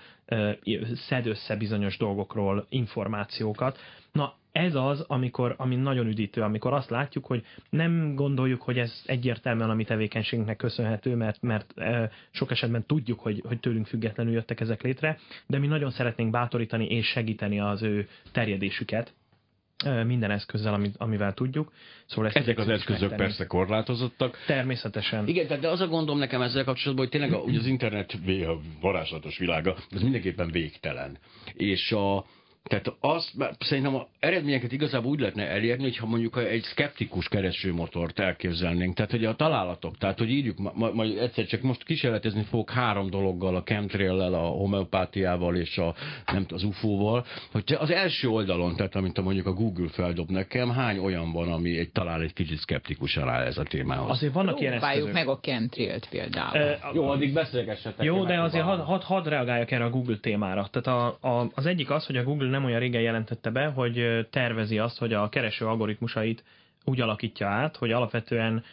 szed 0.94 1.28
össze 1.28 1.56
bizonyos 1.56 1.98
dolgokról 1.98 2.66
információkat. 2.70 3.78
Na, 4.12 4.34
ez 4.51 4.75
az, 4.75 5.05
amikor, 5.08 5.55
ami 5.58 5.75
nagyon 5.75 6.08
üdítő, 6.08 6.41
amikor 6.41 6.74
azt 6.74 6.89
látjuk, 6.89 7.25
hogy 7.25 7.46
nem 7.70 8.15
gondoljuk, 8.15 8.62
hogy 8.62 8.77
ez 8.77 9.03
egyértelműen 9.05 9.70
a 9.70 9.74
mi 9.74 9.84
tevékenységünknek 9.84 10.58
köszönhető, 10.58 11.15
mert, 11.15 11.41
mert 11.41 11.79
e, 11.79 12.12
sok 12.31 12.51
esetben 12.51 12.86
tudjuk, 12.86 13.20
hogy, 13.20 13.43
hogy 13.48 13.60
tőlünk 13.60 13.88
függetlenül 13.88 14.34
jöttek 14.34 14.60
ezek 14.60 14.81
létre, 14.81 15.20
de 15.48 15.58
mi 15.58 15.67
nagyon 15.67 15.91
szeretnénk 15.91 16.31
bátorítani 16.31 16.86
és 16.86 17.08
segíteni 17.08 17.60
az 17.60 17.81
ő 17.81 18.08
terjedésüket 18.31 19.13
minden 20.05 20.31
eszközzel, 20.31 20.74
amit, 20.74 20.96
amivel 20.98 21.34
tudjuk. 21.34 21.72
Szóval 22.05 22.25
ezt 22.25 22.36
Ezek 22.36 22.58
az 22.58 22.70
eszközök 22.70 23.00
megtenni. 23.10 23.22
persze 23.22 23.46
korlátozottak. 23.46 24.38
Természetesen. 24.46 25.27
Igen, 25.27 25.60
de 25.60 25.70
az 25.70 25.81
a 25.81 25.88
gondom 25.88 26.17
nekem 26.17 26.41
ezzel 26.41 26.63
kapcsolatban, 26.63 27.08
hogy 27.08 27.20
tényleg 27.20 27.39
hogy 27.39 27.55
az 27.55 27.65
internet 27.65 28.17
varázslatos 28.81 29.38
világa, 29.38 29.75
az 29.91 30.01
mindenképpen 30.01 30.51
végtelen. 30.51 31.17
És 31.53 31.91
a, 31.91 32.25
tehát 32.63 32.94
azt, 33.00 33.32
szerintem 33.60 33.96
a 33.96 34.08
eredményeket 34.20 34.72
igazából 34.72 35.12
úgy 35.12 35.20
lehetne 35.20 35.48
elérni, 35.48 35.84
hogyha 35.84 36.06
mondjuk 36.06 36.38
egy 36.38 36.62
szkeptikus 36.62 37.27
keresőmotort 37.27 38.20
elképzelnénk. 38.20 38.96
Tehát, 38.96 39.12
hogy 39.12 39.25
a 39.25 39.36
találatok, 39.36 39.98
tehát, 39.98 40.18
hogy 40.18 40.30
írjuk, 40.30 40.74
majd, 40.74 40.94
majd 40.94 41.18
egyszer 41.18 41.46
csak 41.46 41.62
most 41.62 41.84
kísérletezni 41.84 42.44
fogok 42.44 42.70
három 42.70 43.10
dologgal, 43.10 43.56
a 43.56 43.63
chemtrail 43.63 44.20
a 44.20 44.38
homeopátiával 44.38 45.56
és 45.56 45.77
a, 45.77 45.96
nem 46.32 46.46
az 46.53 46.63
UFO-val, 46.63 47.25
hogy 47.51 47.75
az 47.80 47.91
első 47.91 48.27
oldalon, 48.27 48.75
tehát 48.75 48.96
amit 48.96 49.18
a 49.18 49.22
mondjuk 49.22 49.46
a 49.46 49.53
Google 49.53 49.89
feldob 49.89 50.30
nekem, 50.30 50.70
hány 50.70 50.98
olyan 50.98 51.32
van, 51.32 51.51
ami 51.51 51.77
egy, 51.77 51.91
talál 51.91 52.22
egy 52.22 52.34
kicsit 52.34 52.58
szkeptikusan 52.58 53.25
rá 53.25 53.44
ez 53.44 53.58
a 53.58 53.63
témához. 53.63 54.10
Azért 54.10 54.34
vannak 54.34 54.60
ilyen 54.60 54.74
eszközök. 54.74 55.13
meg 55.13 55.27
a 55.27 55.39
chemtrailt 55.39 56.08
például. 56.10 56.58
E, 56.58 56.80
jó, 56.94 57.10
addig 57.10 57.34
beszélgessetek. 57.34 58.06
Jó, 58.06 58.25
de 58.25 58.41
azért 58.41 58.63
hadd 58.63 58.80
had, 58.80 59.03
had 59.03 59.27
reagáljak 59.27 59.72
erre 59.72 59.84
a 59.84 59.89
Google 59.89 60.18
témára. 60.18 60.68
Tehát 60.72 61.00
a, 61.22 61.27
a, 61.27 61.50
az 61.53 61.65
egyik 61.65 61.89
az, 61.89 62.06
hogy 62.06 62.18
a 62.18 62.24
Google 62.24 62.50
nem 62.51 62.65
olyan 62.65 62.79
régen 62.79 63.01
jelentette 63.01 63.50
be, 63.50 63.65
hogy 63.65 64.27
tervezi 64.29 64.79
azt, 64.79 64.98
hogy 64.98 65.13
a 65.13 65.29
kereső 65.29 65.65
algoritmusait 65.65 66.43
úgy 66.86 67.01
alakítja 67.01 67.48
át, 67.48 67.75
hogy 67.77 67.91
alapvetően 67.91 68.63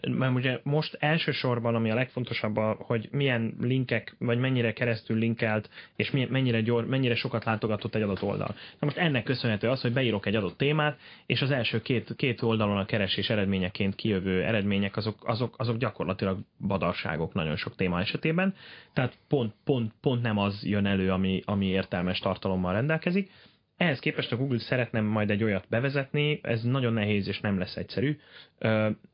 mert 0.00 0.34
ugye 0.34 0.60
most 0.62 0.96
elsősorban, 1.00 1.74
ami 1.74 1.90
a 1.90 1.94
legfontosabb, 1.94 2.56
hogy 2.78 3.08
milyen 3.10 3.56
linkek, 3.60 4.14
vagy 4.18 4.38
mennyire 4.38 4.72
keresztül 4.72 5.18
linkelt, 5.18 5.70
és 5.96 6.10
mennyire, 6.10 6.60
gyor, 6.60 6.86
mennyire 6.86 7.14
sokat 7.14 7.44
látogatott 7.44 7.94
egy 7.94 8.02
adott 8.02 8.22
oldal. 8.22 8.48
Na 8.48 8.86
most 8.86 8.96
ennek 8.96 9.22
köszönhető 9.22 9.68
az, 9.68 9.80
hogy 9.80 9.92
beírok 9.92 10.26
egy 10.26 10.36
adott 10.36 10.56
témát, 10.56 10.98
és 11.26 11.42
az 11.42 11.50
első 11.50 11.82
két, 11.82 12.14
két 12.16 12.42
oldalon 12.42 12.76
a 12.76 12.84
keresés 12.84 13.30
eredményeként 13.30 13.94
kijövő 13.94 14.42
eredmények, 14.42 14.96
azok, 14.96 15.16
azok, 15.20 15.54
azok 15.58 15.76
gyakorlatilag 15.76 16.38
badarságok 16.66 17.34
nagyon 17.34 17.56
sok 17.56 17.76
téma 17.76 18.00
esetében, 18.00 18.54
tehát 18.92 19.18
pont, 19.28 19.54
pont, 19.64 19.92
pont 20.00 20.22
nem 20.22 20.38
az 20.38 20.64
jön 20.66 20.86
elő, 20.86 21.10
ami, 21.12 21.42
ami 21.44 21.66
értelmes 21.66 22.18
tartalommal 22.18 22.72
rendelkezik, 22.72 23.30
ehhez 23.78 23.98
képest 23.98 24.32
a 24.32 24.36
Google 24.36 24.58
szeretne 24.58 25.00
majd 25.00 25.30
egy 25.30 25.42
olyat 25.42 25.68
bevezetni, 25.68 26.40
ez 26.42 26.62
nagyon 26.62 26.92
nehéz 26.92 27.28
és 27.28 27.40
nem 27.40 27.58
lesz 27.58 27.76
egyszerű, 27.76 28.18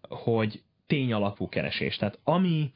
hogy 0.08 0.62
tény 0.86 1.12
alapú 1.12 1.48
keresés. 1.48 1.96
Tehát 1.96 2.18
ami 2.24 2.72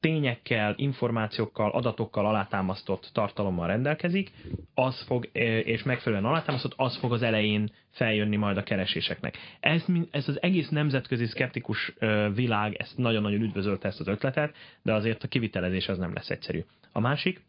tényekkel, 0.00 0.74
információkkal, 0.76 1.70
adatokkal 1.70 2.26
alátámasztott 2.26 3.10
tartalommal 3.12 3.66
rendelkezik, 3.66 4.30
az 4.74 5.02
fog, 5.02 5.28
és 5.64 5.82
megfelelően 5.82 6.28
alátámasztott, 6.30 6.72
az 6.76 6.96
fog 6.96 7.12
az 7.12 7.22
elején 7.22 7.70
feljönni 7.90 8.36
majd 8.36 8.56
a 8.56 8.62
kereséseknek. 8.62 9.38
Ez, 9.60 9.84
ez 10.10 10.28
az 10.28 10.42
egész 10.42 10.68
nemzetközi 10.68 11.26
szkeptikus 11.26 11.94
világ 12.34 12.74
ezt 12.74 12.96
nagyon-nagyon 12.96 13.42
üdvözölte 13.42 13.88
ezt 13.88 14.00
az 14.00 14.08
ötletet, 14.08 14.54
de 14.82 14.92
azért 14.92 15.24
a 15.24 15.28
kivitelezés 15.28 15.88
az 15.88 15.98
nem 15.98 16.12
lesz 16.12 16.30
egyszerű. 16.30 16.64
A 16.92 17.00
másik, 17.00 17.40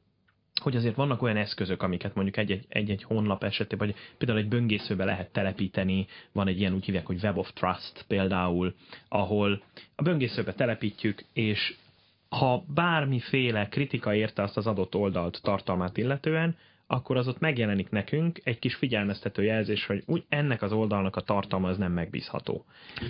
hogy 0.61 0.75
azért 0.75 0.95
vannak 0.95 1.21
olyan 1.21 1.37
eszközök, 1.37 1.81
amiket 1.81 2.15
mondjuk 2.15 2.37
egy-egy, 2.37 3.03
honlap 3.03 3.43
esetében, 3.43 3.87
vagy 3.87 3.95
például 4.17 4.39
egy 4.39 4.47
böngészőbe 4.47 5.05
lehet 5.05 5.31
telepíteni, 5.31 6.07
van 6.31 6.47
egy 6.47 6.59
ilyen 6.59 6.73
úgy 6.73 6.85
hívják, 6.85 7.05
hogy 7.05 7.23
Web 7.23 7.37
of 7.37 7.51
Trust 7.53 8.05
például, 8.07 8.75
ahol 9.07 9.63
a 9.95 10.01
böngészőbe 10.03 10.53
telepítjük, 10.53 11.23
és 11.33 11.75
ha 12.29 12.63
bármiféle 12.73 13.67
kritika 13.67 14.13
érte 14.13 14.43
azt 14.43 14.57
az 14.57 14.67
adott 14.67 14.95
oldalt 14.95 15.39
tartalmát 15.43 15.97
illetően, 15.97 16.57
akkor 16.87 17.17
az 17.17 17.27
ott 17.27 17.39
megjelenik 17.39 17.89
nekünk 17.89 18.39
egy 18.43 18.59
kis 18.59 18.75
figyelmeztető 18.75 19.43
jelzés, 19.43 19.85
hogy 19.85 20.03
úgy 20.05 20.23
ennek 20.29 20.61
az 20.61 20.71
oldalnak 20.71 21.15
a 21.15 21.21
tartalma 21.21 21.67
az 21.67 21.77
nem 21.77 21.91
megbízható. 21.91 22.65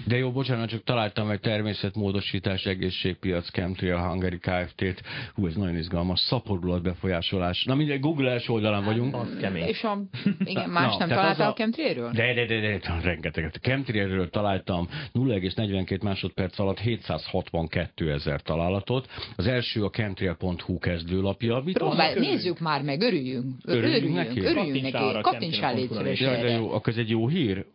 De 0.07 0.17
jó, 0.17 0.31
bocsánat, 0.31 0.69
csak 0.69 0.83
találtam 0.83 1.29
egy 1.29 1.39
természetmódosítás 1.39 2.65
egészségpiac 2.65 3.51
Chemtrail 3.51 4.07
Hungary 4.07 4.39
Kft-t. 4.39 5.01
Hú, 5.33 5.47
ez 5.47 5.55
nagyon 5.55 5.77
izgalmas. 5.77 6.19
Szaporulat 6.19 6.81
befolyásolás. 6.81 7.63
Na 7.63 7.75
mindegy, 7.75 7.99
Google 7.99 8.31
első 8.31 8.53
oldalán 8.53 8.83
hát, 8.83 8.91
vagyunk. 8.91 9.15
Az 9.15 9.37
kemény. 9.41 9.63
És 9.63 9.83
a, 9.83 9.97
igen, 10.43 10.69
más 10.69 10.91
Na, 10.91 10.97
nem 10.97 11.07
találtál 11.07 11.47
a, 11.47 11.51
a 11.51 11.53
Chemtrailről? 11.53 12.11
De, 12.11 12.33
de, 12.33 12.45
de, 12.45 12.59
de, 12.59 12.77
de 12.77 12.99
rengeteget. 13.03 13.55
A 13.55 13.59
Chemtrailről 13.59 14.29
találtam 14.29 14.87
0,42 15.13 16.03
másodperc 16.03 16.59
alatt 16.59 16.79
762 16.79 18.11
ezer 18.11 18.41
találatot. 18.41 19.07
Az 19.35 19.47
első 19.47 19.83
a 19.83 19.89
chemtrail.hu 19.89 20.79
kezdőlapja. 20.79 21.63
Próbálj, 21.73 22.19
nézzük 22.19 22.59
már 22.59 22.81
meg, 22.81 23.01
örüljünk. 23.01 23.64
Örüljünk, 23.65 24.15
neki? 24.15 24.39
Örüljünk 24.39 24.91
neki. 24.91 25.21
Kattintsál 25.21 25.75
légy 25.75 25.91
szíves 25.91 26.19
ja, 26.19 26.41
de 26.41 26.49
jó, 26.49 26.71
akkor 26.71 26.93
ez 26.93 26.99
egy 26.99 27.09
jó 27.09 27.27
hír. 27.27 27.65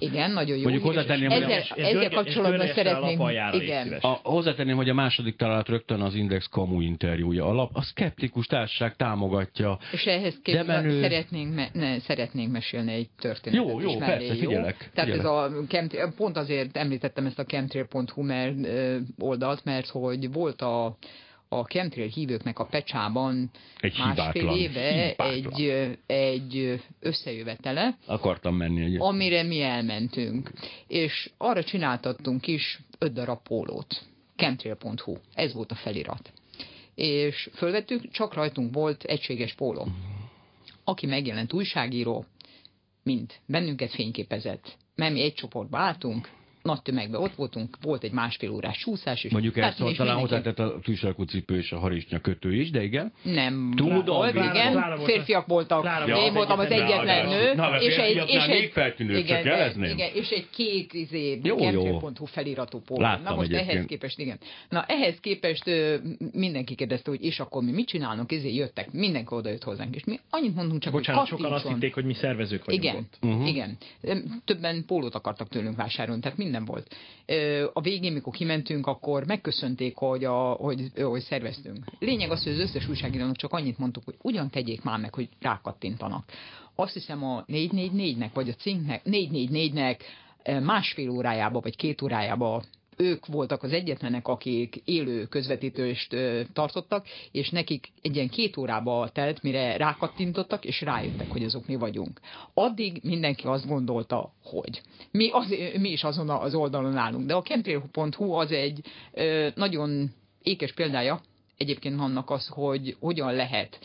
Igen, 0.00 0.30
nagyon 0.30 0.56
jó. 0.56 0.62
Mondjuk 0.62 0.84
hozzátenném, 0.84 1.30
ezzel, 1.30 1.62
hogy 1.68 1.82
a, 1.82 1.86
ezzel 1.86 2.10
kapcsolatban 2.10 2.66
szeretném... 2.66 3.20
Igen. 3.52 3.98
A, 4.00 4.20
hozzátenném, 4.22 4.76
hogy 4.76 4.88
a 4.88 4.94
második 4.94 5.36
találat 5.36 5.68
rögtön 5.68 6.00
az 6.00 6.14
Index 6.14 6.46
Kamu 6.48 6.80
interjúja 6.80 7.44
alap. 7.44 7.70
A 7.72 7.82
szkeptikus 7.82 8.46
társaság 8.46 8.96
támogatja. 8.96 9.78
És 9.92 10.04
ehhez 10.04 10.40
képest 10.42 10.66
menő... 10.66 11.00
szeretnénk, 11.00 11.54
me, 11.54 11.68
ne, 11.72 11.98
szeretnénk 11.98 12.52
mesélni 12.52 12.92
egy 12.92 13.08
történetet 13.18 13.70
Jó, 13.70 13.80
jó, 13.80 13.98
mellé, 13.98 14.26
persze, 14.26 14.34
figyelek. 14.34 14.90
Tehát 14.94 15.10
ez 15.10 15.24
a 15.24 15.50
pont 16.16 16.36
azért 16.36 16.76
említettem 16.76 17.26
ezt 17.26 17.38
a 17.38 17.44
chemtrail.hu 17.44 18.26
oldalt, 19.18 19.64
mert 19.64 19.88
hogy 19.88 20.32
volt 20.32 20.62
a 20.62 20.96
a 21.52 21.64
chemtrail 21.64 22.08
hívőknek 22.08 22.58
a 22.58 22.64
pecsában 22.64 23.50
egy 23.80 23.98
másfél 23.98 24.32
hibátlan, 24.32 24.56
éve 24.56 25.06
hibátlan. 25.06 25.44
egy, 25.44 25.98
egy 26.06 26.82
összejövetele. 27.00 27.96
Akartam 28.06 28.56
menni 28.56 28.82
egy. 28.82 28.96
Amire 28.98 29.42
mi 29.42 29.62
elmentünk. 29.62 30.50
És 30.86 31.30
arra 31.36 31.64
csináltattunk 31.64 32.46
is 32.46 32.80
öt 32.98 33.12
darab 33.12 33.42
pólót. 33.42 34.02
chemtrail.hu. 34.36 35.16
Ez 35.34 35.52
volt 35.52 35.70
a 35.70 35.74
felirat. 35.74 36.32
És 36.94 37.50
fölvettük, 37.54 38.10
csak 38.10 38.34
rajtunk 38.34 38.74
volt 38.74 39.02
egységes 39.02 39.54
póló. 39.54 39.88
Aki 40.84 41.06
megjelent 41.06 41.52
újságíró, 41.52 42.24
mind 43.02 43.32
bennünket 43.46 43.90
fényképezett. 43.90 44.76
Mert 44.94 45.12
mi 45.12 45.22
egy 45.22 45.34
csoportba 45.34 45.78
álltunk, 45.78 46.28
nagy 46.62 46.82
tömegben 46.82 47.20
ott 47.20 47.34
voltunk, 47.34 47.76
volt 47.82 48.02
egy 48.02 48.12
másfél 48.12 48.50
órás 48.50 48.78
csúszás. 48.78 49.24
És 49.24 49.32
Mondjuk 49.32 49.56
ezt 49.56 49.76
szóval 49.76 49.94
talán 49.94 50.16
hozzátett 50.16 50.58
a 50.58 50.78
tűzsarkú 50.82 51.22
cipő 51.22 51.56
és 51.56 51.72
a 51.72 51.78
harisnya 51.78 52.18
kötő 52.18 52.54
is, 52.54 52.70
de 52.70 52.82
igen. 52.82 53.12
Nem. 53.22 53.72
Tudom, 53.76 54.04
volt, 54.04 54.34
igen. 54.34 54.72
Klára 54.72 54.96
férfiak 54.96 55.46
voltak. 55.46 55.80
Klára 55.80 56.06
ja, 56.06 56.16
Én 56.16 56.32
voltam 56.32 56.58
az 56.58 56.70
egyetlen 56.70 57.28
nő. 57.28 57.54
Na, 57.54 57.80
és 57.80 57.96
egy, 57.96 58.28
és 58.28 58.44
egy, 58.44 58.70
feltűnő, 58.72 59.18
igen, 59.18 59.44
csak 59.44 59.76
igen, 59.76 60.10
és 60.14 60.28
egy 60.28 60.50
kék 60.50 60.92
izé, 60.92 61.40
chemtrail.hu 61.42 62.24
feliratú 62.24 62.80
póló. 62.80 63.00
Na 63.00 63.34
most 63.34 63.48
egyébként. 63.48 63.70
ehhez 63.70 63.86
képest, 63.86 64.18
igen. 64.18 64.38
Na 64.68 64.84
ehhez 64.88 65.20
képest 65.20 65.70
mindenki 66.32 66.74
kérdezte, 66.74 67.10
hogy 67.10 67.24
és 67.24 67.40
akkor 67.40 67.62
mi 67.62 67.70
mit 67.70 67.86
csinálunk, 67.86 68.32
ezért 68.32 68.54
jöttek, 68.54 68.92
mindenki 68.92 69.34
oda 69.34 69.48
jött 69.48 69.62
hozzánk, 69.62 69.94
és 69.94 70.04
mi 70.04 70.18
annyit 70.30 70.54
mondunk 70.54 70.82
csak, 70.82 70.92
Bocsánat, 70.92 71.28
hogy 71.28 71.38
sokan 71.38 71.52
azt 71.52 71.68
hitték, 71.68 71.94
hogy 71.94 72.04
mi 72.04 72.14
szervezők 72.14 72.64
vagyunk 72.64 72.84
igen, 72.84 72.96
ott. 72.96 73.18
Uh-huh. 73.22 73.48
Igen, 73.48 73.76
többen 74.44 74.84
pólót 74.86 75.14
akartak 75.14 75.48
tőlünk 75.48 75.76
vásárolni, 75.76 76.20
tehát 76.20 76.38
minden 76.50 76.64
volt. 76.64 76.94
A 77.72 77.80
végén, 77.80 78.12
mikor 78.12 78.32
kimentünk, 78.32 78.86
akkor 78.86 79.26
megköszönték, 79.26 79.96
hogy, 79.96 80.24
a, 80.24 80.50
hogy, 80.52 80.92
hogy 81.02 81.20
szerveztünk. 81.20 81.84
Lényeg 81.98 82.30
az, 82.30 82.42
hogy 82.42 82.52
az 82.52 82.58
összes 82.58 82.88
újságírónak 82.88 83.36
csak 83.36 83.52
annyit 83.52 83.78
mondtuk, 83.78 84.04
hogy 84.04 84.16
ugyan 84.22 84.50
tegyék 84.50 84.82
már 84.82 84.98
meg, 84.98 85.14
hogy 85.14 85.28
rákattintanak. 85.40 86.24
Azt 86.74 86.92
hiszem 86.92 87.24
a 87.24 87.44
444-nek, 87.44 88.30
vagy 88.34 88.48
a 88.48 88.54
cinknek, 88.54 89.02
444-nek 89.04 89.98
másfél 90.62 91.10
órájába 91.10 91.60
vagy 91.60 91.76
két 91.76 92.02
órájába 92.02 92.62
ők 93.00 93.26
voltak 93.26 93.62
az 93.62 93.72
egyetlenek, 93.72 94.28
akik 94.28 94.82
élő 94.84 95.24
közvetítőst 95.24 96.16
tartottak, 96.52 97.06
és 97.32 97.50
nekik 97.50 97.92
egy 98.02 98.14
ilyen 98.14 98.28
két 98.28 98.56
órába 98.56 99.08
telt, 99.12 99.42
mire 99.42 99.76
rákattintottak, 99.76 100.64
és 100.64 100.80
rájöttek, 100.80 101.30
hogy 101.30 101.44
azok 101.44 101.66
mi 101.66 101.76
vagyunk. 101.76 102.20
Addig 102.54 103.00
mindenki 103.02 103.46
azt 103.46 103.66
gondolta, 103.66 104.32
hogy. 104.44 104.80
Mi, 105.10 105.28
az, 105.32 105.54
mi 105.78 105.88
is 105.90 106.04
azon 106.04 106.30
az 106.30 106.54
oldalon 106.54 106.96
állunk. 106.96 107.26
De 107.26 107.34
a 107.34 107.42
chemtrail.hu 107.42 108.32
az 108.32 108.52
egy 108.52 108.80
nagyon 109.54 110.10
ékes 110.42 110.72
példája, 110.72 111.20
egyébként 111.56 112.00
annak 112.00 112.30
az, 112.30 112.46
hogy 112.46 112.96
hogyan 113.00 113.34
lehet 113.34 113.78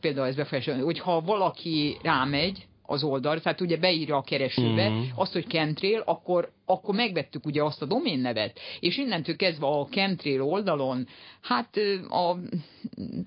például 0.00 0.26
ez 0.26 0.34
befolyásolni, 0.34 0.82
hogyha 0.82 1.20
valaki 1.20 1.96
rámegy 2.02 2.66
az 2.86 3.02
oldal, 3.02 3.40
tehát 3.40 3.60
ugye 3.60 3.76
beírja 3.76 4.16
a 4.16 4.22
keresőbe 4.22 4.88
mm. 4.88 5.02
azt, 5.14 5.32
hogy 5.32 5.46
chemtrail, 5.46 6.02
akkor 6.04 6.52
akkor 6.66 6.94
megvettük 6.94 7.46
ugye 7.46 7.62
azt 7.62 7.82
a 7.82 7.86
doménnevet, 7.86 8.58
és 8.80 8.98
innentől 8.98 9.36
kezdve 9.36 9.66
a 9.66 9.86
chemtrail 9.90 10.42
oldalon, 10.42 11.06
hát 11.40 11.76
a, 12.08 12.36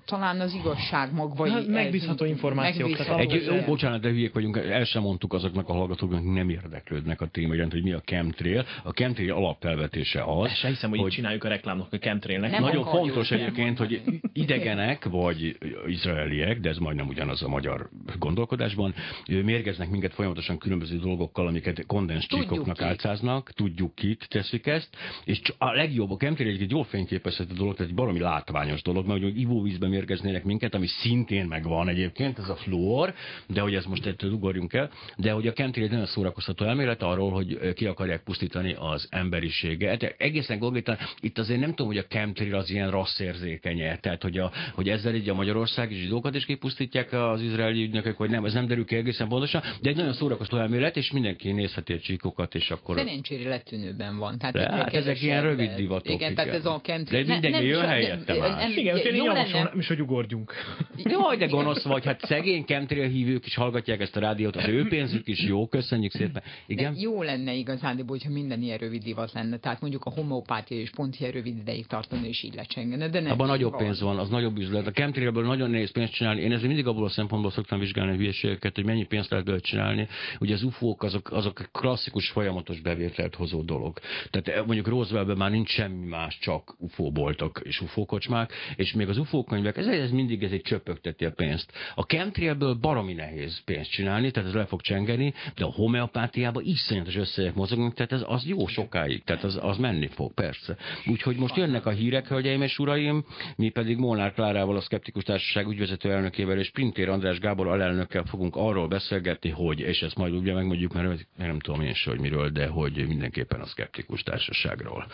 talán 0.04 0.40
az 0.40 0.54
igazság 0.54 1.12
magvai... 1.12 1.50
Hát 1.50 1.66
megbízható 1.66 2.24
információk. 2.24 2.88
Megbízható. 2.88 3.20
Egy, 3.20 3.50
ó, 3.50 3.64
bocsánat, 3.66 4.00
de 4.00 4.08
hülyék 4.08 4.32
vagyunk, 4.32 4.56
el 4.56 4.84
sem 4.84 5.02
mondtuk 5.02 5.32
azoknak 5.32 5.68
a 5.68 5.72
hallgatóknak, 5.72 6.24
nem 6.24 6.48
érdeklődnek 6.48 7.20
a 7.20 7.26
téma 7.26 7.54
iránt, 7.54 7.72
hogy 7.72 7.82
mi 7.82 7.92
a 7.92 8.00
chemtrail. 8.00 8.64
A 8.84 8.90
chemtrail 8.90 9.32
alapfelvetése 9.32 10.22
az... 10.22 10.50
Ezt 10.50 10.66
hiszem, 10.66 10.90
hogy, 10.90 10.98
hogy 10.98 11.10
csináljuk 11.10 11.44
a 11.44 11.48
reklámok 11.48 11.92
a 11.92 11.98
chemtrailnek. 11.98 12.50
Nem 12.50 12.62
nagyon 12.62 12.84
fontos 12.84 13.30
egyébként, 13.30 13.78
hogy 13.78 14.02
idegenek, 14.32 15.04
vagy 15.04 15.58
izraeliek, 15.86 16.60
de 16.60 16.68
ez 16.68 16.78
majdnem 16.78 17.08
ugyanaz 17.08 17.42
a 17.42 17.48
magyar 17.48 17.88
gondolkodásban, 18.18 18.94
mérgeznek 19.26 19.90
minket 19.90 20.14
folyamatosan 20.14 20.58
különböző 20.58 20.96
dolgokkal, 20.96 21.46
amiket 21.46 21.86
kondenscsíkoknak 21.86 22.82
álcáznak 22.82 23.27
dolgoznak, 23.28 23.52
tudjuk 23.52 23.94
kit 23.94 24.26
teszik 24.28 24.66
ezt, 24.66 24.88
és 25.24 25.40
a 25.58 25.72
legjobb, 25.72 26.10
a 26.10 26.16
chemtrail 26.16 26.60
egy 26.60 26.70
jól 26.70 26.84
fényképezhető 26.84 27.54
dolog, 27.54 27.74
tehát 27.74 27.90
egy 27.90 27.96
baromi 27.96 28.18
látványos 28.18 28.82
dolog, 28.82 29.06
mert 29.06 29.22
hogy 29.22 29.40
ivóvízbe 29.40 29.88
mérgeznének 29.88 30.44
minket, 30.44 30.74
ami 30.74 30.86
szintén 30.86 31.46
megvan 31.46 31.88
egyébként, 31.88 32.38
ez 32.38 32.48
a 32.48 32.56
fluor, 32.56 33.14
de 33.46 33.60
hogy 33.60 33.74
ez 33.74 33.84
most 33.84 34.06
ettől 34.06 34.32
ugorjunk 34.32 34.72
el, 34.72 34.90
de 35.16 35.32
hogy 35.32 35.46
a 35.46 35.52
chemtrail 35.52 35.86
egy 35.86 35.92
nagyon 35.92 36.06
szórakoztató 36.06 36.64
elmélet 36.64 37.02
arról, 37.02 37.30
hogy 37.30 37.72
ki 37.74 37.86
akarják 37.86 38.22
pusztítani 38.22 38.76
az 38.78 39.06
emberiséget. 39.10 40.02
Egészen 40.02 40.58
konkrétan 40.58 40.96
itt 41.20 41.38
azért 41.38 41.60
nem 41.60 41.70
tudom, 41.70 41.86
hogy 41.86 41.98
a 41.98 42.06
chemtrail 42.06 42.54
az 42.54 42.70
ilyen 42.70 42.90
rasszérzékenye, 42.90 43.98
tehát 43.98 44.22
hogy, 44.22 44.38
a, 44.38 44.52
hogy 44.74 44.88
ezzel 44.88 45.14
így 45.14 45.28
a 45.28 45.34
Magyarország 45.34 45.92
és 45.92 45.98
zsidókat 45.98 46.34
is 46.34 46.44
kipusztítják 46.44 47.12
az 47.12 47.40
izraeli 47.40 47.82
ügynökök, 47.82 48.18
vagy 48.18 48.30
nem, 48.30 48.44
ez 48.44 48.52
nem 48.52 48.66
derül 48.66 48.84
ki 48.84 48.96
egészen 48.96 49.28
pontosan, 49.28 49.62
de 49.80 49.90
egy 49.90 49.96
nagyon 49.96 50.12
szórakoztató 50.12 50.62
elmélet, 50.62 50.96
és 50.96 51.10
mindenki 51.10 51.52
nézheti 51.52 51.92
a 51.92 51.98
csíkokat, 51.98 52.54
és 52.54 52.70
akkor 52.70 52.96
szerencsére 53.22 53.50
letűnőben 53.50 54.18
van. 54.18 54.38
Tehát 54.38 54.54
De, 54.54 54.70
hát 54.70 54.94
ezek 54.94 55.22
ilyen 55.22 55.42
rövid 55.42 55.70
divatok. 55.70 56.14
Igen, 56.14 56.34
tehát 56.34 56.54
ez 56.54 56.66
a 56.66 56.80
kent... 56.82 57.10
De 57.10 57.24
mindenki 57.24 57.66
jön 57.66 57.86
helyette 57.86 58.38
más. 58.38 58.76
Igen, 58.76 58.96
én 58.96 59.14
javaslom, 59.14 59.68
is, 59.78 59.88
hogy 59.88 60.00
ugorjunk. 60.00 60.52
Jó, 60.96 61.34
de 61.34 61.46
gonosz 61.46 61.84
vagy, 61.84 62.04
hát 62.04 62.20
szegény 62.20 62.64
chemtrail 62.64 63.08
hívők 63.08 63.46
is 63.46 63.54
hallgatják 63.54 64.00
ezt 64.00 64.16
a 64.16 64.20
rádiót, 64.20 64.56
az 64.56 64.68
ő 64.68 64.88
pénzük 64.88 65.26
is 65.26 65.42
jó, 65.42 65.68
köszönjük 65.68 66.12
szépen. 66.12 66.42
Igen? 66.66 66.94
De 66.94 67.00
jó 67.00 67.22
lenne 67.22 67.52
igazán, 67.52 68.04
hogyha 68.06 68.30
minden 68.30 68.62
ilyen 68.62 68.78
rövid 68.78 69.02
divat 69.02 69.32
lenne. 69.32 69.56
Tehát 69.56 69.80
mondjuk 69.80 70.04
a 70.04 70.10
homopátia 70.10 70.80
is 70.80 70.90
pont 70.90 71.20
ilyen 71.20 71.32
rövid 71.32 71.56
ideig 71.56 71.86
tartani 71.86 72.28
és 72.28 72.42
így 72.42 72.54
lecsengene. 72.54 73.08
De 73.08 73.20
nem 73.20 73.32
Abban 73.32 73.46
nagyobb 73.46 73.72
van. 73.72 73.82
pénz 73.82 74.00
van, 74.00 74.18
az 74.18 74.28
nagyobb 74.28 74.58
üzlet. 74.58 74.86
A 74.86 74.90
chemtrailből 74.90 75.44
nagyon 75.44 75.70
nehéz 75.70 75.92
pénzt 75.92 76.12
csinálni. 76.12 76.40
Én 76.40 76.52
ezért 76.52 76.66
mindig 76.66 76.86
abból 76.86 77.04
a 77.04 77.08
szempontból 77.08 77.50
szoktam 77.50 77.78
vizsgálni 77.78 78.12
a 78.12 78.16
hülyeségeket, 78.16 78.74
hogy 78.74 78.84
mennyi 78.84 79.04
pénzt 79.04 79.30
lehet 79.30 79.44
belőle 79.44 79.62
csinálni. 79.64 80.08
Ugye 80.38 80.54
az 80.54 80.62
UFO-k 80.62 81.02
azok, 81.02 81.32
azok 81.32 81.68
klasszikus 81.72 82.30
folyamatos 82.30 82.80
bevételt 82.80 83.07
hozó 83.34 83.62
dolog. 83.62 83.98
Tehát 84.30 84.48
eh, 84.48 84.64
mondjuk 84.66 84.88
Rooseveltben 84.88 85.36
már 85.36 85.50
nincs 85.50 85.70
semmi 85.70 86.06
más, 86.06 86.38
csak 86.38 86.74
UFO 86.78 87.10
boltok 87.10 87.60
és 87.64 87.80
UFO 87.80 88.04
kocsmák, 88.04 88.52
és 88.76 88.92
még 88.92 89.08
az 89.08 89.18
UFO 89.18 89.44
könyvek, 89.44 89.76
ez, 89.76 89.86
ez 89.86 90.10
mindig 90.10 90.42
ez 90.42 90.52
egy 90.52 90.62
csöpögteti 90.62 91.24
a 91.24 91.32
pénzt. 91.32 91.72
A 91.94 92.02
chemtrailből 92.02 92.74
baromi 92.74 93.14
nehéz 93.14 93.62
pénzt 93.64 93.90
csinálni, 93.90 94.30
tehát 94.30 94.48
ez 94.48 94.54
le 94.54 94.66
fog 94.66 94.80
csengeni, 94.80 95.34
de 95.56 95.64
a 95.64 95.72
homeopátiában 95.72 96.64
iszonyatos 96.64 97.16
összegek 97.16 97.54
mozognak, 97.54 97.94
tehát 97.94 98.12
ez 98.12 98.22
az 98.26 98.46
jó 98.46 98.66
sokáig, 98.66 99.24
tehát 99.24 99.44
az, 99.44 99.58
az 99.62 99.76
menni 99.78 100.06
fog, 100.06 100.32
persze. 100.34 100.76
Úgyhogy 101.06 101.36
most 101.36 101.56
jönnek 101.56 101.86
a 101.86 101.90
hírek, 101.90 102.28
hölgyeim 102.28 102.62
és 102.62 102.78
uraim, 102.78 103.24
mi 103.56 103.68
pedig 103.68 103.96
Molnár 103.96 104.32
Klárával, 104.32 104.76
a 104.76 104.80
Skeptikus 104.80 105.22
Társaság 105.22 105.66
ügyvezető 105.66 106.10
elnökével 106.12 106.58
és 106.58 106.70
Pintér 106.70 107.08
András 107.08 107.38
Gábor 107.38 107.66
alelnökkel 107.66 108.24
fogunk 108.24 108.56
arról 108.56 108.88
beszélgetni, 108.88 109.50
hogy, 109.50 109.80
és 109.80 110.02
ezt 110.02 110.16
majd 110.16 110.34
ugye 110.34 110.54
megmondjuk, 110.54 110.92
mert 110.92 111.26
nem 111.36 111.60
tudom 111.60 111.80
én 111.80 111.94
se, 111.94 112.10
hogy 112.10 112.20
miről, 112.20 112.50
de 112.50 112.66
hogy 112.66 112.97
mindenképpen 113.06 113.60
a 113.60 113.66
Skeptikus 113.66 114.22
Társaságról. 114.22 115.06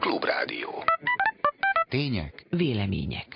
Klubrádió. 0.00 0.84
Tények. 1.88 2.46
Vélemények. 2.50 3.26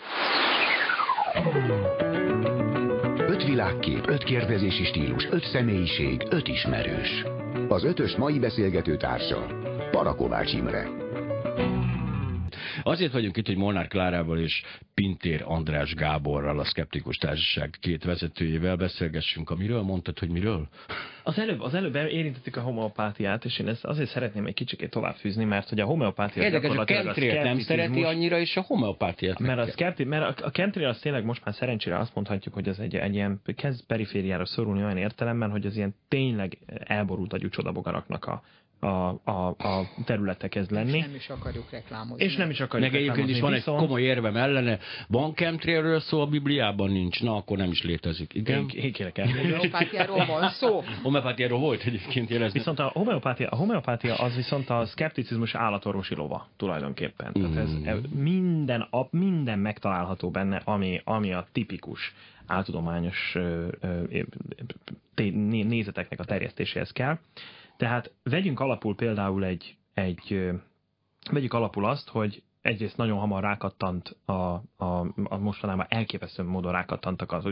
Öt 3.17 3.45
világkép, 3.45 4.07
öt 4.07 4.25
kérdezési 4.25 4.85
stílus, 4.85 5.27
öt 5.31 5.45
személyiség, 5.45 6.27
öt 6.31 6.49
ismerős. 6.49 7.25
Az 7.69 7.85
ötös 7.85 8.17
mai 8.17 8.39
beszélgető 8.39 8.97
társa 8.97 9.47
Parakovács 9.91 10.53
Imre. 10.53 10.89
Azért 12.83 13.13
vagyunk 13.13 13.37
itt, 13.37 13.47
hogy 13.47 13.57
Molnár 13.57 13.89
Klárával 13.89 14.39
és 14.39 14.63
Pintér 14.95 15.43
András 15.45 15.95
Gáborral, 15.95 16.59
a 16.59 16.65
Skeptikus 16.65 17.17
Társaság 17.17 17.77
két 17.81 18.05
vezetőjével 18.05 18.77
beszélgessünk. 18.77 19.51
Amiről 19.51 19.83
mondtad, 19.83 20.19
hogy 20.19 20.29
miről? 20.29 20.69
Az 21.23 21.39
előbb, 21.39 21.61
az 21.61 21.75
előbb 21.75 21.95
érintettük 21.95 22.57
a 22.57 22.61
homeopátiát, 22.61 23.45
és 23.45 23.59
én 23.59 23.69
ezt 23.69 23.85
azért 23.85 24.09
szeretném 24.09 24.47
egy 24.47 24.55
kicsit 24.55 24.91
továbbfűzni, 24.91 25.45
mert 25.45 25.69
hogy 25.69 25.81
a 25.81 25.85
homeopátia 25.85 26.43
Érdekes, 26.43 26.77
a 26.77 26.85
chemtrail 26.85 27.43
nem 27.43 27.59
szereti 27.59 28.03
annyira, 28.03 28.39
és 28.39 28.57
a 28.57 28.61
homeopátiát 28.61 29.39
mert 29.39 29.59
a, 29.59 29.67
skepti, 29.67 30.05
mert 30.05 30.41
a, 30.41 30.47
a 30.47 30.51
chemtrail 30.51 30.89
az 30.89 30.99
tényleg 30.99 31.25
most 31.25 31.45
már 31.45 31.55
szerencsére 31.55 31.99
azt 31.99 32.15
mondhatjuk, 32.15 32.55
hogy 32.55 32.69
ez 32.69 32.79
egy, 32.79 32.97
egy 32.97 33.15
ilyen 33.15 33.41
kezd 33.57 33.87
perifériára 33.87 34.45
szorulni 34.45 34.83
olyan 34.83 34.97
értelemben, 34.97 35.51
hogy 35.51 35.67
az 35.67 35.77
ilyen 35.77 35.95
tényleg 36.09 36.59
elborult 36.67 37.33
agyú 37.33 37.49
csodabogaraknak 37.49 38.25
a, 38.25 38.43
a, 38.87 39.21
a, 39.25 39.49
a 39.59 39.89
területe 40.05 40.49
kezd 40.49 40.71
lenni. 40.71 40.97
És 40.97 41.05
nem 41.05 41.15
is 41.15 41.29
akarjuk 41.29 41.71
reklámozni. 41.71 42.25
És 42.25 42.37
nem 42.37 42.51
is 42.51 42.61
akarjuk 42.61 42.91
Meg 42.91 43.01
egyébként 43.01 43.29
is 43.29 43.41
van 43.41 43.53
viszont... 43.53 43.79
egy 43.79 43.85
komoly 43.85 44.03
érvem 44.03 44.37
ellene. 44.37 44.79
Van 45.09 45.35
chemtrailről 45.35 46.01
szó 46.01 46.21
a 46.21 46.27
Bibliában 46.27 46.91
nincs, 46.91 47.23
na 47.23 47.37
akkor 47.37 47.57
nem 47.57 47.71
is 47.71 47.83
létezik. 47.83 48.35
Igen? 48.35 48.59
Én, 48.59 48.83
én 48.83 48.93
kérek 48.93 49.19
el. 49.19 49.27
Homeopátiáról 49.27 50.27
van 50.27 50.49
szó. 50.49 50.83
Homeopátiáról 51.03 51.59
volt 51.59 51.83
egyébként 51.83 52.31
jelezni. 52.31 52.59
Viszont 52.59 52.79
a 52.79 52.91
homeopátia, 52.95 53.49
a 53.49 53.57
homeopátia 53.57 54.15
az 54.15 54.35
viszont 54.35 54.71
a 54.71 54.85
szkepticizmus 54.85 55.55
állatorvosi 55.55 56.15
lova 56.15 56.49
tulajdonképpen. 56.57 57.33
Mm. 57.39 57.43
Tehát 57.43 57.57
ez 57.85 58.01
minden, 58.15 58.81
a, 58.81 59.07
minden 59.11 59.59
megtalálható 59.59 60.31
benne, 60.31 60.61
ami, 60.65 61.01
ami 61.05 61.33
a 61.33 61.47
tipikus 61.53 62.15
áltudományos 62.47 63.37
nézeteknek 65.43 66.21
a 66.21 66.25
terjesztéséhez 66.25 66.91
kell. 66.91 67.19
Tehát 67.77 68.13
vegyünk 68.23 68.61
alapul 68.61 68.95
például 68.95 69.45
egy, 69.45 69.77
egy 69.95 70.51
vegyük 71.31 71.53
alapul 71.53 71.85
azt, 71.85 72.09
hogy 72.09 72.43
egyrészt 72.63 72.97
nagyon 72.97 73.19
hamar 73.19 73.43
rákattant 73.43 74.17
a, 74.25 74.33
a, 74.33 74.63
a 75.25 75.37
mostanában 75.37 75.87
elképesztő 75.89 76.43
módon 76.43 76.73
rákattantak 76.73 77.33
az 77.33 77.45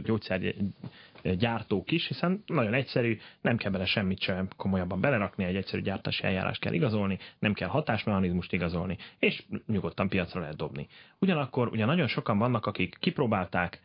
gyártók 1.23 1.91
is, 1.91 2.07
hiszen 2.07 2.43
nagyon 2.47 2.75
egyszerű, 2.75 3.19
nem 3.41 3.57
kell 3.57 3.71
bele 3.71 3.85
semmit 3.85 4.21
sem 4.21 4.49
komolyabban 4.57 5.01
belerakni, 5.01 5.45
egy 5.45 5.57
egyszerű 5.57 5.83
gyártási 5.83 6.25
eljárást 6.25 6.61
kell 6.61 6.73
igazolni, 6.73 7.19
nem 7.39 7.53
kell 7.53 7.69
hatásmechanizmust 7.69 8.53
igazolni, 8.53 8.97
és 9.19 9.45
nyugodtan 9.67 10.09
piacra 10.09 10.41
lehet 10.41 10.57
dobni. 10.57 10.87
Ugyanakkor 11.19 11.69
ugye 11.69 11.85
nagyon 11.85 12.07
sokan 12.07 12.39
vannak, 12.39 12.67
akik 12.67 12.97
kipróbálták, 13.01 13.81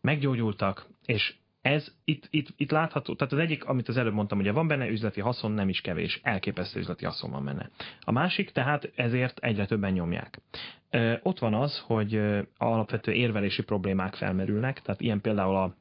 meggyógyultak, 0.00 0.86
és 1.06 1.34
ez 1.68 1.94
itt, 2.04 2.26
itt, 2.30 2.48
itt 2.56 2.70
látható, 2.70 3.14
tehát 3.14 3.32
az 3.32 3.38
egyik, 3.38 3.64
amit 3.64 3.88
az 3.88 3.96
előbb 3.96 4.12
mondtam, 4.12 4.38
hogy 4.38 4.52
van 4.52 4.66
benne 4.66 4.88
üzleti 4.88 5.20
haszon, 5.20 5.52
nem 5.52 5.68
is 5.68 5.80
kevés, 5.80 6.20
elképesztő 6.22 6.80
üzleti 6.80 7.04
haszon 7.04 7.30
van 7.30 7.44
benne. 7.44 7.70
A 8.00 8.12
másik, 8.12 8.50
tehát 8.50 8.92
ezért 8.94 9.38
egyre 9.38 9.66
többen 9.66 9.92
nyomják. 9.92 10.40
Ö, 10.90 11.14
ott 11.22 11.38
van 11.38 11.54
az, 11.54 11.78
hogy 11.78 12.20
alapvető 12.56 13.12
érvelési 13.12 13.62
problémák 13.62 14.14
felmerülnek, 14.14 14.80
tehát 14.82 15.00
ilyen 15.00 15.20
például 15.20 15.56
a, 15.56 15.74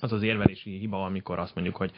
az 0.00 0.12
az 0.12 0.22
érvelési 0.22 0.78
hiba, 0.78 1.04
amikor 1.04 1.38
azt 1.38 1.54
mondjuk, 1.54 1.76
hogy 1.76 1.92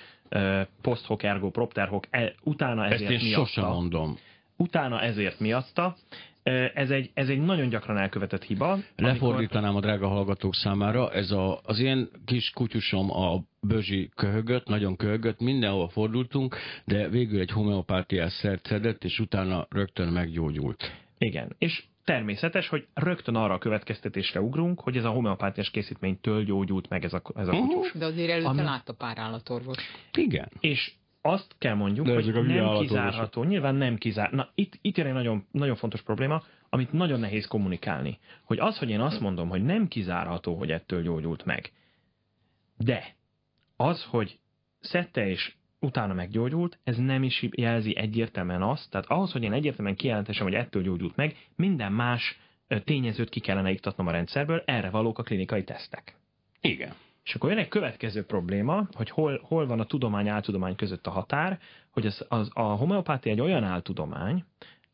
post 0.80 1.06
hoc 1.06 1.24
ergo 1.24 1.50
propter 1.50 1.88
hoc, 1.88 2.06
e, 2.10 2.34
utána 2.42 2.84
ezért 2.84 3.10
Ezt 3.10 3.22
én 3.22 3.28
miatta, 3.28 3.46
sosem 3.46 3.68
mondom. 3.68 4.18
Utána 4.60 5.00
ezért 5.00 5.40
miatta, 5.40 5.96
ez 6.74 6.90
egy, 6.90 7.10
ez 7.14 7.28
egy 7.28 7.40
nagyon 7.40 7.68
gyakran 7.68 7.98
elkövetett 7.98 8.42
hiba. 8.42 8.78
Lefordítanám 8.96 9.70
amikor... 9.70 9.90
a 9.90 9.92
drága 9.92 10.08
hallgatók 10.08 10.54
számára, 10.54 11.12
ez 11.12 11.30
a, 11.30 11.60
az 11.62 11.78
én 11.78 12.08
kis 12.24 12.50
kutyusom 12.50 13.10
a 13.10 13.42
bözsi 13.60 14.10
köhögött, 14.14 14.66
nagyon 14.66 14.96
köhögött, 14.96 15.40
mindenhol 15.40 15.88
fordultunk, 15.88 16.56
de 16.84 17.08
végül 17.08 17.40
egy 17.40 17.50
homeopátiás 17.50 18.32
szert 18.32 18.66
szedett, 18.66 19.04
és 19.04 19.18
utána 19.18 19.66
rögtön 19.70 20.08
meggyógyult. 20.08 20.92
Igen, 21.18 21.54
és 21.58 21.84
természetes, 22.04 22.68
hogy 22.68 22.86
rögtön 22.94 23.34
arra 23.34 23.54
a 23.54 23.58
következtetésre 23.58 24.40
ugrunk, 24.40 24.80
hogy 24.80 24.96
ez 24.96 25.04
a 25.04 25.10
homeopátiás 25.10 25.70
készítménytől 25.70 26.44
gyógyult 26.44 26.88
meg 26.88 27.04
ez 27.04 27.12
a, 27.12 27.22
ez 27.34 27.48
a 27.48 27.52
kutyus. 27.52 27.92
De 27.92 28.04
azért 28.04 28.30
előtte 28.30 28.48
ami... 28.48 28.62
látta 28.62 28.92
pár 28.92 29.18
állatorvos. 29.18 29.76
Igen. 30.12 30.48
És 30.60 30.92
azt 31.22 31.54
kell 31.58 31.74
mondjuk, 31.74 32.06
De 32.06 32.14
hogy 32.14 32.46
nem 32.46 32.78
kizárható. 32.78 33.44
Nyilván 33.44 33.74
nem 33.74 33.96
kizár. 33.96 34.32
Na, 34.32 34.50
itt, 34.54 34.78
itt 34.82 34.96
jön 34.96 35.06
egy 35.06 35.12
nagyon, 35.12 35.46
nagyon 35.50 35.76
fontos 35.76 36.02
probléma, 36.02 36.42
amit 36.68 36.92
nagyon 36.92 37.20
nehéz 37.20 37.46
kommunikálni. 37.46 38.18
Hogy 38.44 38.58
az, 38.58 38.78
hogy 38.78 38.90
én 38.90 39.00
azt 39.00 39.20
mondom, 39.20 39.48
hogy 39.48 39.62
nem 39.62 39.88
kizárható, 39.88 40.54
hogy 40.54 40.70
ettől 40.70 41.02
gyógyult 41.02 41.44
meg. 41.44 41.72
De 42.76 43.14
az, 43.76 44.04
hogy 44.04 44.38
szedte 44.80 45.28
és 45.28 45.54
utána 45.80 46.14
meggyógyult, 46.14 46.78
ez 46.84 46.96
nem 46.96 47.22
is 47.22 47.46
jelzi 47.50 47.96
egyértelműen 47.96 48.62
azt, 48.62 48.90
tehát 48.90 49.06
ahhoz, 49.06 49.32
hogy 49.32 49.42
én 49.42 49.52
egyértelműen 49.52 49.96
kijelentesem, 49.96 50.44
hogy 50.44 50.54
ettől 50.54 50.82
gyógyult 50.82 51.16
meg, 51.16 51.36
minden 51.56 51.92
más 51.92 52.38
tényezőt 52.84 53.28
ki 53.28 53.40
kellene 53.40 53.70
iktatnom 53.70 54.06
a 54.06 54.10
rendszerből, 54.10 54.62
erre 54.66 54.90
valók 54.90 55.18
a 55.18 55.22
klinikai 55.22 55.64
tesztek. 55.64 56.16
Igen. 56.60 56.94
És 57.24 57.34
akkor 57.34 57.50
jön 57.50 57.58
egy 57.58 57.68
következő 57.68 58.24
probléma, 58.24 58.86
hogy 58.92 59.10
hol, 59.10 59.40
hol 59.42 59.66
van 59.66 59.80
a 59.80 59.84
tudomány 59.84 60.28
áltudomány 60.28 60.76
között 60.76 61.06
a 61.06 61.10
határ, 61.10 61.58
hogy 61.90 62.06
az, 62.06 62.24
az, 62.28 62.50
a 62.52 62.62
homeopátia 62.62 63.32
egy 63.32 63.40
olyan 63.40 63.64
áltudomány, 63.64 64.44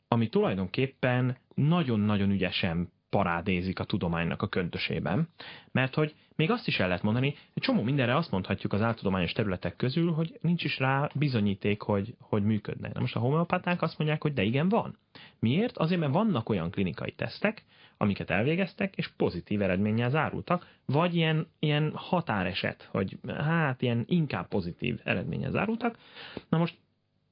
ami 0.08 0.28
tulajdonképpen 0.28 1.36
nagyon-nagyon 1.54 2.30
ügyesen 2.30 2.92
parádézik 3.10 3.78
a 3.78 3.84
tudománynak 3.84 4.42
a 4.42 4.48
köntösében, 4.48 5.28
mert 5.72 5.94
hogy 5.94 6.14
még 6.36 6.50
azt 6.50 6.66
is 6.66 6.78
el 6.78 6.86
lehet 6.86 7.02
mondani, 7.02 7.34
egy 7.54 7.62
csomó 7.62 7.82
mindenre 7.82 8.16
azt 8.16 8.30
mondhatjuk 8.30 8.72
az 8.72 8.82
áltudományos 8.82 9.32
területek 9.32 9.76
közül, 9.76 10.12
hogy 10.12 10.38
nincs 10.40 10.64
is 10.64 10.78
rá 10.78 11.10
bizonyíték, 11.14 11.82
hogy, 11.82 12.14
hogy 12.20 12.42
működne. 12.42 12.90
Na 12.94 13.00
most 13.00 13.16
a 13.16 13.20
homeopáták 13.20 13.82
azt 13.82 13.98
mondják, 13.98 14.22
hogy 14.22 14.32
de 14.32 14.42
igen, 14.42 14.68
van. 14.68 14.98
Miért? 15.38 15.76
Azért, 15.76 16.00
mert 16.00 16.12
vannak 16.12 16.48
olyan 16.48 16.70
klinikai 16.70 17.12
tesztek, 17.12 17.64
amiket 17.96 18.30
elvégeztek, 18.30 18.96
és 18.96 19.09
pozitív 19.16 19.62
eredménnyel 19.62 20.11
zárultak, 20.11 20.66
vagy 20.87 21.14
ilyen, 21.14 21.46
ilyen 21.59 21.92
határeset, 21.94 22.88
hogy 22.90 23.18
hát 23.26 23.82
ilyen 23.82 24.04
inkább 24.06 24.48
pozitív 24.48 25.00
eredménnyel 25.04 25.50
zárultak. 25.50 25.98
Na 26.48 26.59
most 26.59 26.76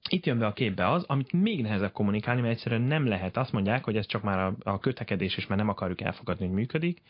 itt 0.08 0.26
jön 0.26 0.38
be 0.38 0.46
a 0.46 0.52
képbe 0.52 0.90
az, 0.90 1.04
amit 1.06 1.32
még 1.32 1.62
nehezebb 1.62 1.92
kommunikálni, 1.92 2.40
mert 2.40 2.52
egyszerűen 2.52 2.82
nem 2.82 3.06
lehet. 3.06 3.36
Azt 3.36 3.52
mondják, 3.52 3.84
hogy 3.84 3.96
ez 3.96 4.06
csak 4.06 4.22
már 4.22 4.38
a, 4.38 4.54
a 4.62 4.78
kötekedés, 4.78 5.36
és 5.36 5.46
már 5.46 5.58
nem 5.58 5.68
akarjuk 5.68 6.00
elfogadni, 6.00 6.46
hogy 6.46 6.54
működik, 6.54 7.02